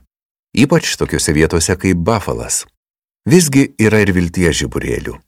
[0.57, 2.63] Ypač tokiuose vietose kaip Buffalas.
[3.29, 5.19] Visgi yra ir vilties žiburėlių.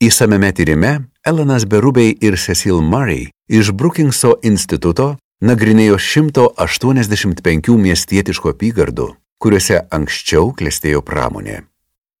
[0.00, 0.92] Įsameme tyrime
[1.26, 9.08] Elanas Berubiai ir Cecil Murray iš Brookingso instituto nagrinėjo 185 miestietiško apygardų,
[9.38, 11.62] kuriuose anksčiau klestėjo pramonė.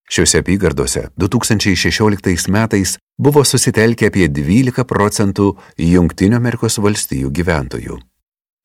[0.08, 7.98] Šiuose apygardose 2016 metais buvo susitelkę apie 12 procentų Junktinio Amerikos valstijų gyventojų.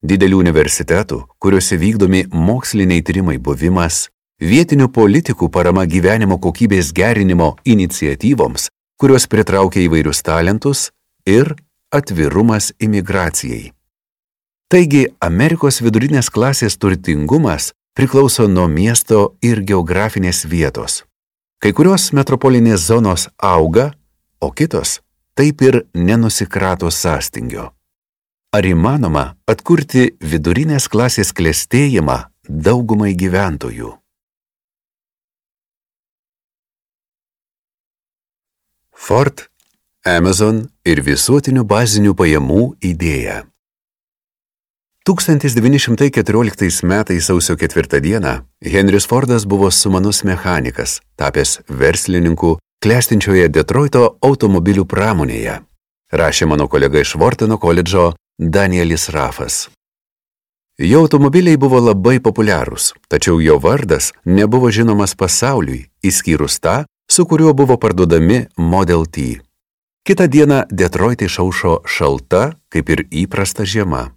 [0.05, 8.69] Didelių universitetų, kuriuose vykdomi moksliniai tyrimai buvimas, vietinių politikų parama gyvenimo kokybės gerinimo iniciatyvoms,
[9.01, 10.91] kurios pritraukia įvairius talentus
[11.25, 11.55] ir
[11.89, 13.71] atvirumas imigracijai.
[14.65, 21.03] Taigi, Amerikos vidurinės klasės turtingumas priklauso nuo miesto ir geografinės vietos.
[21.61, 23.91] Kai kurios metropolinės zonos auga,
[24.41, 24.99] o kitos
[25.37, 27.69] taip ir nenusikrato sąstingio.
[28.55, 33.93] Ar įmanoma atkurti vidurinės klasės klėstėjimą daugumai gyventojų?
[38.95, 39.45] Ford,
[40.01, 43.43] Amazon ir visuotinių bazinių pajamų idėja.
[45.05, 54.85] 1914 metais sausio 4 dieną Henris Fordas buvo sumanus mechanikas, tapęs verslininku klestinčioje Detroito automobilių
[54.89, 55.59] pramonėje,
[56.09, 59.69] rašė mano kolega iš Vorteno koledžo Danielis Rafas.
[60.81, 67.53] Jo automobiliai buvo labai populiarūs, tačiau jo vardas nebuvo žinomas pasauliui, išskyrus tą, su kuriuo
[67.53, 69.37] buvo parduodami Model T.
[70.01, 74.14] Kitą dieną Detroite išaušo šalta, kaip ir įprasta žiema.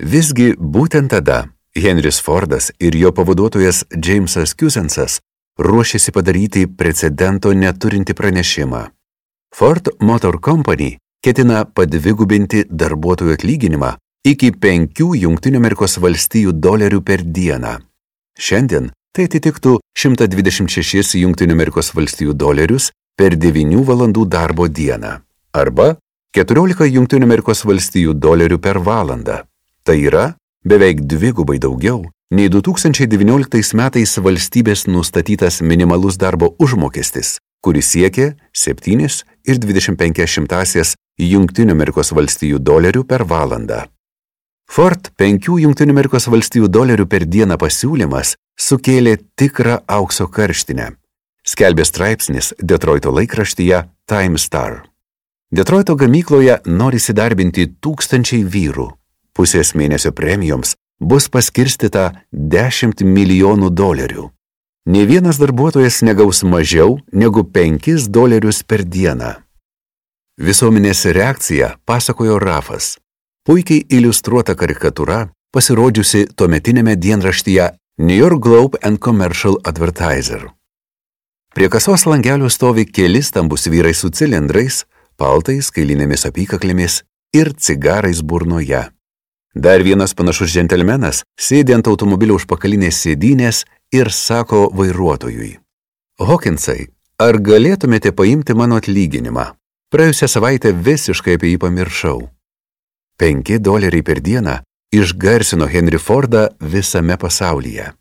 [0.00, 5.18] Visgi būtent tada Henris Fordas ir jo pavaduotojas Jamesas Cusensas
[5.60, 8.80] ruošiasi padaryti precedento neturinti pranešimą.
[9.54, 13.90] Ford Motor Company ketina padvigubinti darbuotojų atlyginimą
[14.24, 17.76] iki 5 Junktinių Amerikos valstijų dolerių per dieną.
[18.40, 22.88] Šiandien tai atitiktų 126 Junktinių Amerikos valstijų dolerius
[23.20, 25.18] per 9 valandų darbo dieną
[25.52, 25.92] arba
[26.32, 29.42] 14 Junktinių Amerikos valstijų dolerių per valandą.
[29.84, 38.34] Tai yra beveik dvigubai daugiau nei 2019 metais valstybės nustatytas minimalus darbo užmokestis, kuris siekė
[38.54, 43.84] 7,25 Junktinių Amerikos valstijų dolerių per valandą.
[44.70, 50.92] Ford 5 Junktinių Amerikos valstijų dolerių per dieną pasiūlymas sukėlė tikrą aukso karštinę.
[51.42, 54.86] Skelbė straipsnis Detroito laikraštyje Time Star.
[55.50, 58.99] Detroito gamykloje nori įsidarbinti tūkstančiai vyrų.
[59.40, 64.26] Pusės mėnesio premijoms bus paskirstyta 10 milijonų dolerių.
[64.92, 69.30] Ne vienas darbuotojas negaus mažiau negu 5 dolerius per dieną.
[70.36, 72.98] Visuomenės reakcija pasakojo Rafas.
[73.48, 77.72] Puikiai iliustruota karikatūra, pasirodžiusi tuometinėme dienraštyje
[78.04, 80.50] New York Globe and Commercial Advertiser.
[81.56, 84.84] Prie kasos langelių stovi keli stambus vyrai su cilindrais,
[85.16, 88.90] paltais, kailinėmis apykaklėmis ir cigarais burnoje.
[89.54, 95.58] Dar vienas panašus džentelmenas sėdi ant automobilio užpakalinės sėdynės ir sako vairuotojui.
[96.22, 96.86] Hawkinsai,
[97.18, 99.58] ar galėtumėte paimti mano atlyginimą?
[99.90, 102.30] Praėjusią savaitę visiškai apie jį pamiršau.
[103.18, 104.62] 5 doleriai per dieną
[104.94, 107.92] išgarsino Henry Fordą visame pasaulyje.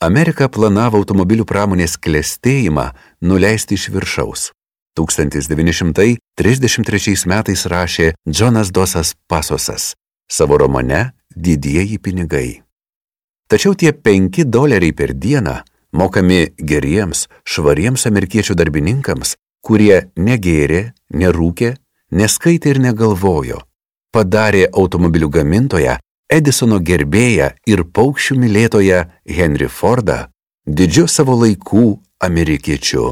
[0.00, 4.52] Amerika planavo automobilių pramonės klestėjimą nuleisti iš viršaus.
[4.94, 9.94] 1933 metais rašė Džonas Dosas Pasosas
[10.30, 12.62] savo romane Didieji pinigai.
[13.50, 15.56] Tačiau tie 5 doleriai per dieną
[15.92, 21.74] mokami geriems, švariems amerikiečių darbininkams, kurie negėrė, nerūkė,
[22.10, 23.60] neskaitė ir negalvojo,
[24.14, 25.98] padarė automobilių gamintoją,
[26.34, 30.30] Edisono gerbėją ir paukščių mylėtoją Henry Fordą
[30.66, 31.84] didžiu savo laikų
[32.24, 33.10] amerikiečiu.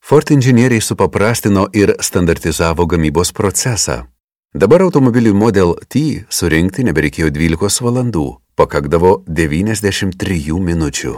[0.00, 4.06] Ford inžinieriai supaprastino ir standartizavo gamybos procesą.
[4.54, 8.22] Dabar automobiliui Model T surinkti nebereikėjo 12 valandų,
[8.56, 11.12] pakakdavo 93 minučių.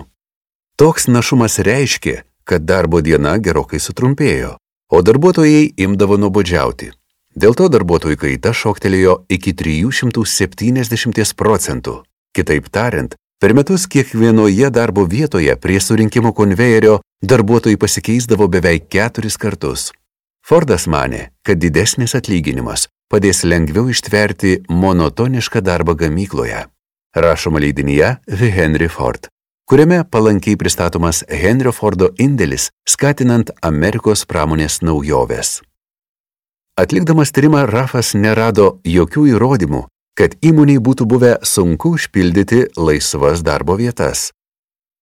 [0.74, 4.56] Toks našumas reiškia, kad darbo diena gerokai sutrumpėjo,
[4.90, 6.90] o darbuotojai imdavo nuobodžiauti.
[7.38, 12.02] Dėl to darbuotojų kaita šoktelėjo iki 370 procentų.
[12.34, 19.92] Kitaip tariant, per metus kiekvienoje darbo vietoje prie surinkimo konvejerio darbuotojai pasikeisdavo beveik keturis kartus.
[20.42, 26.66] Fordas mane, kad didesnis atlyginimas padės lengviau ištverti monotonišką darbą gamykloje.
[27.16, 29.26] Rašoma leidinyje The Henry Ford,
[29.66, 35.58] kuriame palankiai pristatomas Henrio Fordo indėlis skatinant Amerikos pramonės naujoves.
[36.78, 39.84] Atlikdamas tyrimą, Rafas nerado jokių įrodymų,
[40.14, 44.30] kad įmoniai būtų buvę sunku užpildyti laisvas darbo vietas.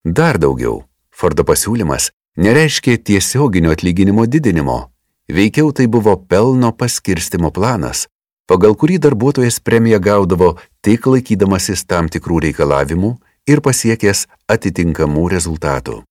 [0.04, 4.88] Dar daugiau, Fordo pasiūlymas nereiškia tiesioginio atlyginimo didinimo,
[5.28, 8.06] veikiau tai buvo pelno paskirstimo planas,
[8.48, 13.14] pagal kurį darbuotojas premiją gaudavo tik laikydamasis tam tikrų reikalavimų
[13.48, 16.02] ir pasiekęs atitinkamų rezultatų.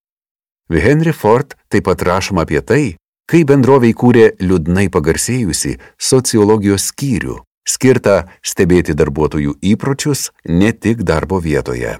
[0.69, 2.97] Henry Ford taip pat rašoma apie tai,
[3.27, 7.37] kai bendrovė įkūrė liūdnai pagarsėjusi sociologijos skyrių,
[7.67, 11.97] skirtą stebėti darbuotojų įpročius ne tik darbo vietoje.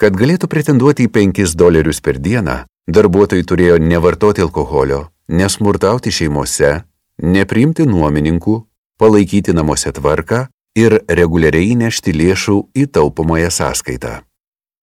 [0.00, 6.82] Kad galėtų pretenduoti į 5 dolerius per dieną, darbuotojai turėjo nevartoti alkoholio, nesmurtauti šeimose,
[7.22, 8.58] nepriimti nuomininkų,
[8.98, 10.46] palaikyti namuose tvarką
[10.78, 14.20] ir reguliariai nešti lėšų į taupomąją sąskaitą.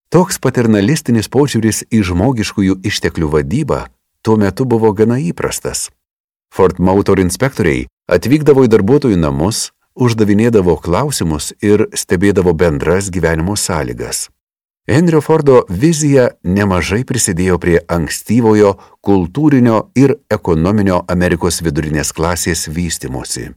[0.09, 3.83] Toks paternalistinis požiūris į žmogiškųjų išteklių vadybą
[4.25, 5.89] tuo metu buvo gana įprastas.
[6.53, 14.29] Ford Motor inspektoriai atvykdavo į darbuotojų namus, uždavinėdavo klausimus ir stebėdavo bendras gyvenimo sąlygas.
[14.89, 18.71] Henrio Fordo vizija nemažai prisidėjo prie ankstyvojo
[19.05, 23.51] kultūrinio ir ekonominio Amerikos vidurinės klasės vystimosi.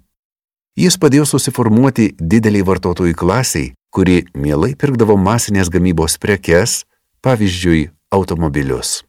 [0.77, 6.83] Jis padėjo susiformuoti dideliai vartotojų klasiai, kuri mielai pirkdavo masinės gamybos prekes,
[7.25, 9.01] pavyzdžiui, automobilius.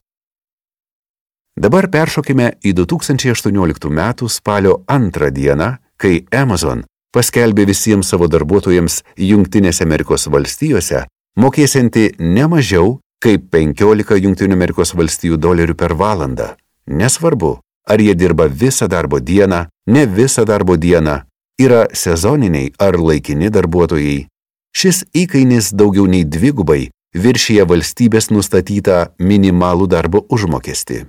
[1.59, 4.01] Dabar peršokime į 2018 m.
[4.32, 11.03] spalio antrą dieną, kai Amazon paskelbė visiems savo darbuotojams Junktinėse Amerikos valstijose,
[11.40, 16.54] mokėsianti ne mažiau kaip 15 Junktinių Amerikos valstijų dolerių per valandą.
[16.88, 21.22] Nesvarbu, ar jie dirba visą darbo dieną, ne visą darbo dieną
[21.60, 24.28] yra sezoniniai ar laikini darbuotojai.
[24.74, 31.06] Šis įkainis daugiau nei dvigubai viršyje valstybės nustatytą minimalų darbo užmokestį.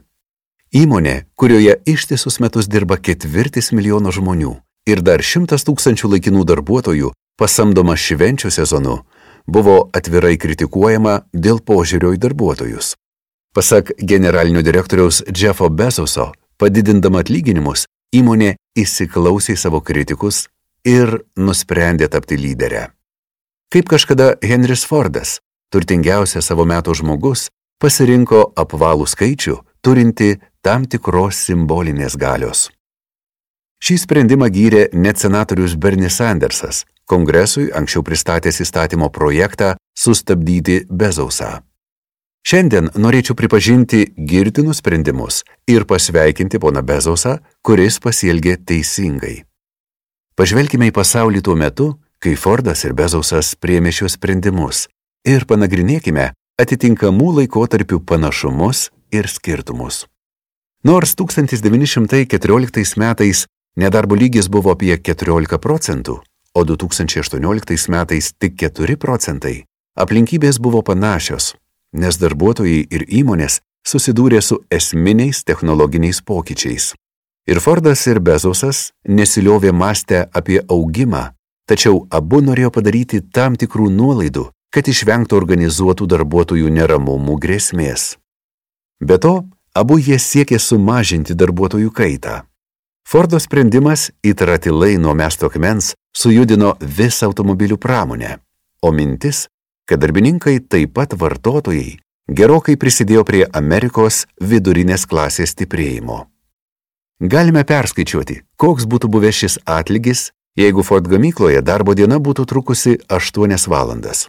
[0.74, 4.56] Įmonė, kurioje ištisus metus dirba ketvirtis milijono žmonių
[4.90, 8.98] ir dar šimtas tūkstančių laikinų darbuotojų, pasamdoma švenčių sezonu,
[9.46, 12.94] buvo atvirai kritikuojama dėl požiūrio į darbuotojus.
[13.54, 20.48] Pasak generalinio direktoriaus Jeffo Bezoso, padidindama atlyginimus, įmonė įsiklausė į savo kritikus
[20.84, 22.88] ir nusprendė tapti lyderę.
[23.70, 25.38] Kaip kažkada Henris Fordas,
[25.70, 27.48] turtingiausias savo metų žmogus,
[27.82, 32.68] pasirinko apvalų skaičių, turinti tam tikros simbolinės galios.
[33.84, 41.62] Šį sprendimą gyrė net senatorius Bernie Sandersas, kongresui anksčiau pristatęs įstatymo projektą sustabdyti Bezausą.
[42.44, 49.46] Šiandien norėčiau pripažinti girtinus sprendimus ir pasveikinti poną Bezosą, kuris pasielgė teisingai.
[50.36, 51.86] Pažvelkime į pasaulį tuo metu,
[52.20, 54.88] kai Fordas ir Bezosas priemė šios sprendimus
[55.24, 60.04] ir panagrinėkime atitinkamų laikotarpių panašumus ir skirtumus.
[60.84, 63.46] Nors 1914 metais
[63.80, 66.20] nedarbo lygis buvo apie 14 procentų,
[66.54, 69.64] o 2018 metais tik 4 procentai,
[69.98, 71.54] aplinkybės buvo panašios
[71.94, 76.92] nes darbuotojai ir įmonės susidūrė su esminiais technologiniais pokyčiais.
[77.46, 81.30] Ir Fordas ir Bezosas nesiliovė mąstę apie augimą,
[81.68, 88.16] tačiau abu norėjo padaryti tam tikrų nuolaidų, kad išvengtų organizuotų darbuotojų neramumų grėsmės.
[89.04, 89.44] Be to,
[89.76, 92.42] abu jie siekė sumažinti darbuotojų kaitą.
[93.04, 98.38] Fordo sprendimas įtratilai nuo mesto akmens sujudino visą automobilių pramonę,
[98.82, 99.46] o mintis
[99.86, 106.24] kad darbininkai taip pat vartotojai gerokai prisidėjo prie Amerikos vidurinės klasės stiprėjimo.
[107.20, 113.68] Galime perskaičiuoti, koks būtų buvęs šis atlygis, jeigu Ford gamykloje darbo diena būtų trukusi 8
[113.68, 114.28] valandas.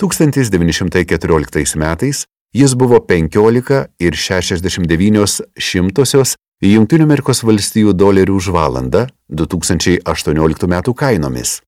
[0.00, 10.68] 1914 metais jis buvo 15 ir 69 šimtosios Junktinių Amerikos valstijų dolerių už valandą 2018
[10.72, 11.58] metų kainomis.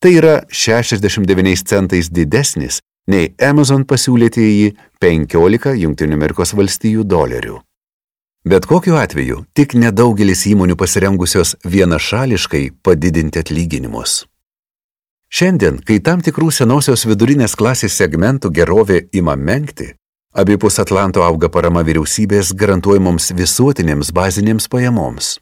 [0.00, 2.78] Tai yra 69 centais didesnis
[3.12, 4.72] nei Amazon pasiūlytieji
[5.04, 7.58] 15 Junktinių Amerikos valstijų dolerių.
[8.48, 14.24] Bet kokiu atveju tik nedaugelis įmonių pasirengusios vienašališkai padidinti atlyginimus.
[15.28, 19.92] Šiandien, kai tam tikrų senosios vidurinės klasės segmentų gerovė ima menkti,
[20.34, 25.38] abipus Atlanto auga parama vyriausybės garantuojamoms visuotinėms bazinėms pajamoms.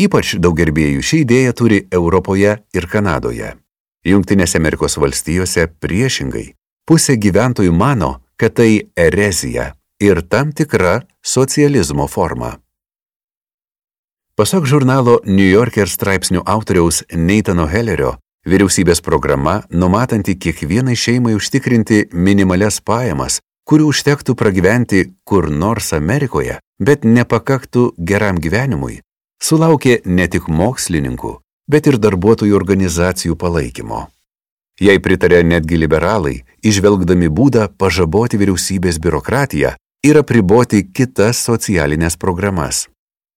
[0.00, 3.54] Ypač daug gerbėjų šį idėją turi Europoje ir Kanadoje.
[4.04, 6.50] Junktinėse Amerikos valstijose priešingai
[6.88, 9.72] pusė gyventojų mano, kad tai erezija
[10.02, 12.58] ir tam tikra socializmo forma.
[14.34, 22.80] Pasak žurnalo New Yorker straipsnių autoriaus Neitano Hellerio, vyriausybės programa, numatanti kiekvienai šeimai užtikrinti minimales
[22.82, 23.38] pajamas,
[23.68, 29.00] kurių užtektų pragyventi kur nors Amerikoje, bet nepakaktų geram gyvenimui,
[29.42, 31.38] sulaukė ne tik mokslininkų,
[31.70, 34.08] bet ir darbuotojų organizacijų palaikymo.
[34.80, 42.88] Jei pritarė netgi liberalai, išvelgdami būdą pažaboti vyriausybės biurokratiją ir apriboti kitas socialinės programas.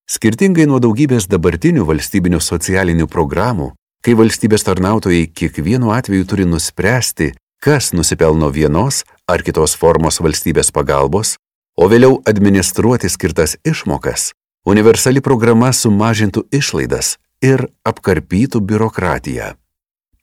[0.09, 3.73] Skirtingai nuo daugybės dabartinių valstybinių socialinių programų,
[4.03, 11.35] kai valstybės tarnautojai kiekvienu atveju turi nuspręsti, kas nusipelno vienos ar kitos formos valstybės pagalbos,
[11.77, 14.31] o vėliau administruoti skirtas išmokas,
[14.65, 19.53] universali programa sumažintų išlaidas ir apkarpytų biurokratiją.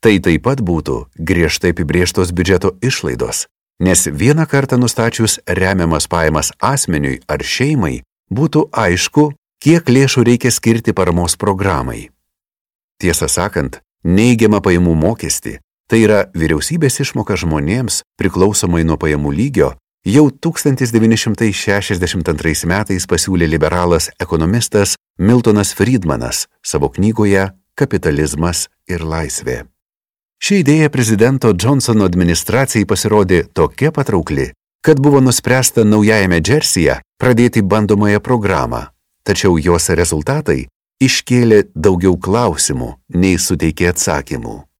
[0.03, 3.47] Tai taip pat būtų griežtai apibrieštos biudžeto išlaidos,
[3.79, 9.31] nes vieną kartą nustačius remiamas pajamas asmeniui ar šeimai, būtų aišku,
[9.63, 12.09] kiek lėšų reikia skirti paramos programai.
[13.01, 15.57] Tiesą sakant, neigiamą pajamų mokestį,
[15.89, 19.69] tai yra vyriausybės išmoka žmonėms priklausomai nuo pajamų lygio,
[20.05, 29.65] jau 1962 metais pasiūlė liberalas ekonomistas Miltonas Friedmanas savo knygoje Kapitalizmas ir laisvė.
[30.39, 34.51] Ši idėja prezidento Johnsono administracijai pasirodė tokia patraukli,
[34.85, 38.85] kad buvo nuspręsta naujajame Džersyje pradėti bandomąją programą,
[39.25, 40.67] tačiau jos rezultatai
[41.01, 44.74] iškėlė daugiau klausimų, nei suteikė atsakymų.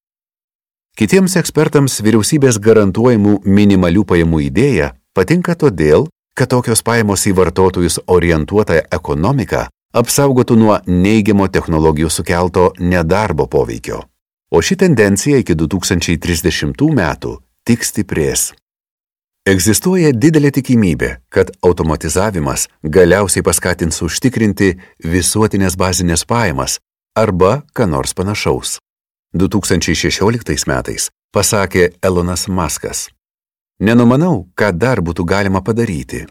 [0.96, 8.82] Kitiems ekspertams vyriausybės garantuojamų minimalių pajamų idėja patinka todėl, kad tokios pajamos į vartotojus orientuotą
[8.96, 14.06] ekonomiką apsaugotų nuo neigiamo technologijų sukelto nedarbo poveikio
[14.56, 17.34] o ši tendencija iki 2030 metų
[17.68, 18.54] tik stiprės.
[19.46, 24.72] Egzistuoja didelė tikimybė, kad automatizavimas galiausiai paskatins užtikrinti
[25.04, 26.80] visuotinės bazinės pajamas
[27.20, 28.80] arba ką nors panašaus.
[29.36, 33.10] 2016 metais pasakė Elonas Maskas.
[33.80, 36.26] Nenumanau, ką dar būtų galima padaryti.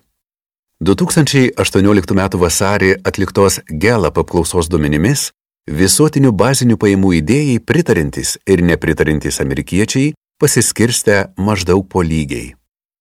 [0.81, 2.23] 2018 m.
[2.41, 5.31] vasarį atliktos Gallup apklausos duomenimis
[5.65, 12.53] Visuotinių bazinių pajamų idėjai pritarintys ir nepritarintys amerikiečiai pasiskirstę maždaug po lygiai.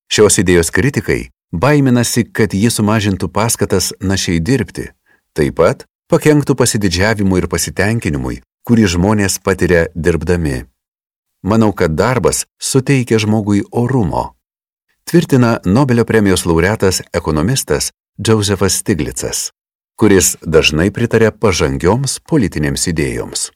[0.08, 4.88] Šios idėjos kritikai baiminasi, kad ji sumažintų paskatas našiai dirbti,
[5.36, 10.64] taip pat pakenktų pasididžiavimui ir pasitenkinimui, kurį žmonės patiria dirbdami.
[11.44, 14.36] Manau, kad darbas suteikia žmogui orumo.
[15.04, 19.50] Tvirtina Nobelio premijos laureatas ekonomistas Josefas Stiglicas
[20.00, 23.50] kuris dažnai pritarė pažangioms politinėms idėjoms.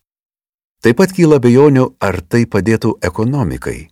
[0.86, 3.90] Taip pat kyla bejonių, ar tai padėtų ekonomikai.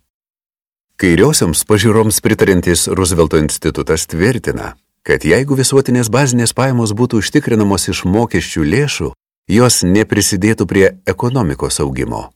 [0.96, 8.64] Kairiosioms pažiūroms pritarintis Roosevelto institutas tvirtina, kad jeigu visuotinės bazinės pajamos būtų užtikrinamos iš mokesčių
[8.72, 9.10] lėšų,
[9.48, 12.30] jos neprisidėtų prie ekonomikos augimo.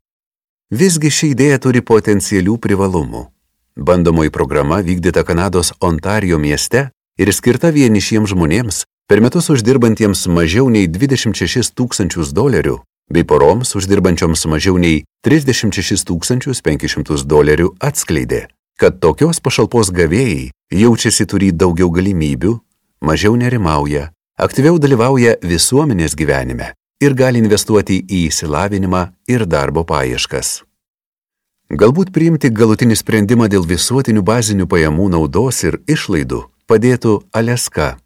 [0.70, 3.26] Visgi ši idėja turi potencialių privalumų.
[3.76, 10.86] Bandomoji programa vykdyta Kanados Ontario mieste ir skirta vienišiems žmonėms, per metus uždirbantiems mažiau nei
[10.86, 12.78] 26 tūkstančius dolerių
[13.10, 16.06] bei poroms uždirbančioms mažiau nei 36
[16.62, 18.46] 500 dolerių atskleidė,
[18.78, 22.60] kad tokios pašalpos gavėjai jaučiasi turį daugiau galimybių,
[23.02, 30.60] mažiau nerimauja, aktyviau dalyvauja visuomenės gyvenime ir gali investuoti į įsilavinimą ir darbo paieškas.
[31.70, 37.96] Galbūt priimti galutinį sprendimą dėl visuotinių bazinių pajamų naudos ir išlaidų padėtų Aleska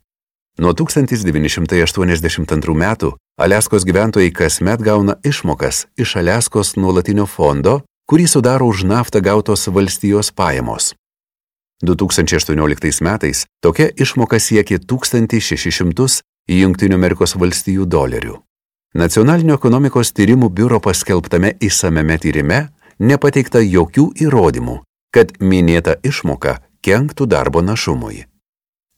[0.58, 8.86] Nuo 1982 metų Aleskos gyventojai kasmet gauna išmokas iš Aleskos nuolatinio fondo, kurį sudaro už
[8.86, 10.94] naftą gautos valstijos pajamos.
[11.82, 18.38] 2018 metais tokia išmoka siekė 1600 Junktinių Amerikos valstijų dolerių.
[18.94, 22.60] Nacionalinio ekonomikos tyrimų biuro paskelbtame įsameme tyrime
[22.98, 24.78] nepateikta jokių įrodymų,
[25.14, 28.24] kad minėta išmoka kenktų darbo našumui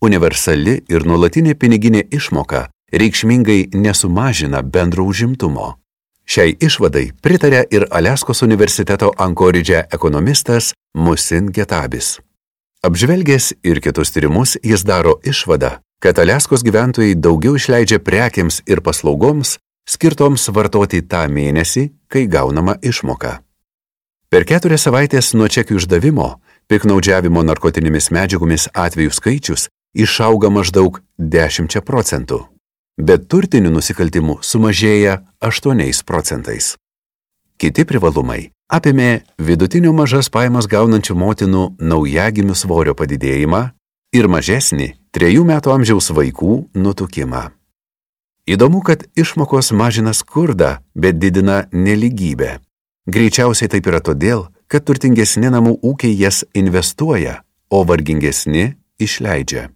[0.06, 5.74] universali ir nuolatinė piniginė išmoka reikšmingai nesumažina bendro užimtumo.
[6.27, 12.16] Šiai išvadai pritarė ir Aleskos universiteto Ankoridže ekonomistas Musin Getabis.
[12.86, 19.56] Apžvelgęs ir kitus tyrimus, jis daro išvadą, kad Aleskos gyventojai daugiau išleidžia prekiams ir paslaugoms,
[19.89, 23.41] skirtoms vartoti tą mėnesį, kai gaunama išmoka.
[24.31, 26.29] Per keturias savaitės nuo čekių išdavimo
[26.71, 32.41] piknaudžiavimo narkotinėmis medžiagomis atvejų skaičius išauga maždaug 10 procentų,
[32.99, 36.75] bet turtinių nusikaltimų sumažėja 8 procentais.
[37.57, 43.63] Kiti privalumai apėmė vidutinio mažas pajamas gaunančių motinų naujagimių svorio padidėjimą
[44.13, 47.47] ir mažesnį trejų metų amžiaus vaikų nutukimą.
[48.47, 52.60] Įdomu, kad išmokos mažina skurdą, bet didina neligybę.
[53.10, 57.40] Greičiausiai taip yra todėl, kad turtingesni namų ūkiai jas investuoja,
[57.70, 59.66] o vargingesni išleidžia.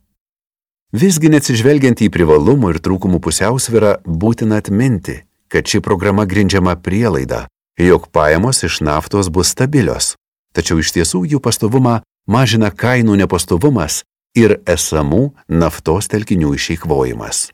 [0.94, 5.20] Visgi neatsižvelgiant į privalumų ir trūkumų pusiausvyrą, būtina atminti,
[5.50, 7.48] kad ši programa grindžiama prielaida,
[7.78, 10.14] jog pajamos iš naftos bus stabilios,
[10.54, 14.04] tačiau iš tiesų jų pastovumą mažina kainų nepastovumas
[14.38, 17.48] ir esamų naftos telkinių išeikvojimas.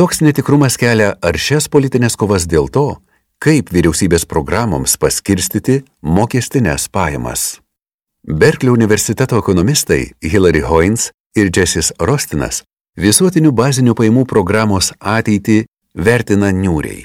[0.00, 2.84] Toks netikrumas kelia aršias politinės kovas dėl to,
[3.36, 7.42] kaip vyriausybės programoms paskirstyti mokestinės pajamas.
[8.24, 12.62] Berklio universiteto ekonomistai Hilary Hoynes ir Jessis Rostinas
[12.96, 15.58] visuotinių bazinių pajamų programos ateitį
[15.92, 17.04] vertina niūriai.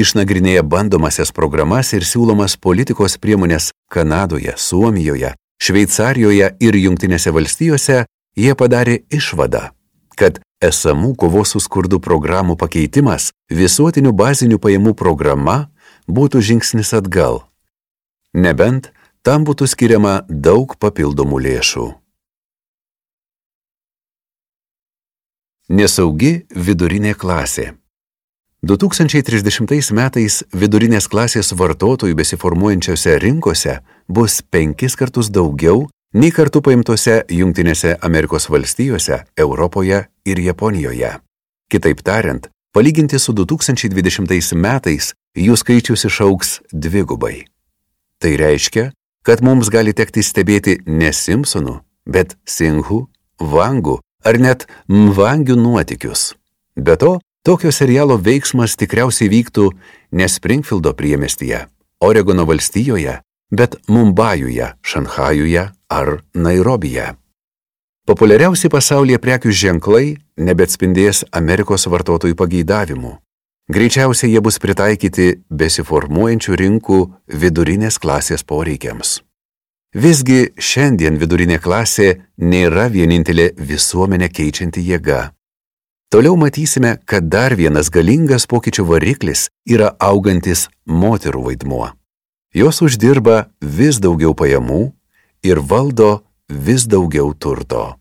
[0.00, 9.02] Išnagrinėję bandomasias programas ir siūlomas politikos priemonės Kanadoje, Suomijoje, Šveicarijoje ir Junktinėse valstijose, jie padarė
[9.12, 9.74] išvadą,
[10.18, 15.68] kad esamų kovos su skurdu programų pakeitimas visuotinių bazinių pajamų programa
[16.08, 17.44] būtų žingsnis atgal.
[18.34, 18.90] Nebent
[19.22, 21.86] tam būtų skiriama daug papildomų lėšų.
[25.74, 27.72] Nesaugi vidurinė klasė
[28.64, 33.74] 2030 metais vidurinės klasės vartotojų besiformuojančiose rinkose
[34.08, 41.10] bus penkis kartus daugiau nei kartu paimtose Junktinėse Amerikos valstijose, Europoje ir Japonijoje.
[41.70, 47.44] Kitaip tariant, palyginti su 2020 metais jų skaičius išauks dvigubai.
[48.22, 48.92] Tai reiškia,
[49.26, 53.08] kad mums gali tekti stebėti ne Simpsonų, bet Singhu,
[53.40, 56.34] Vangų ar net Mvangių nuotikius.
[56.78, 59.70] Be to, tokio serialo veiksmas tikriausiai vyktų
[60.14, 61.64] ne Springfieldo priemestyje,
[62.04, 63.18] Oregono valstijoje,
[63.56, 67.14] bet Mumbajuje, Šanhajuje ar Nairobije.
[68.04, 73.14] Populiariausi pasaulyje prekių ženklai nebetspindės Amerikos vartotojų pageidavimų.
[73.72, 76.98] Greičiausiai jie bus pritaikyti besiformuojančių rinkų
[77.32, 79.22] vidurinės klasės poreikiams.
[79.94, 85.30] Visgi šiandien vidurinė klasė nėra vienintelė visuomenę keičianti jėga.
[86.12, 91.94] Toliau matysime, kad dar vienas galingas pokyčių variklis yra augantis moterų vaidmuo.
[92.54, 94.92] Jos uždirba vis daugiau pajamų
[95.42, 97.96] ir valdo vis daugiau turto.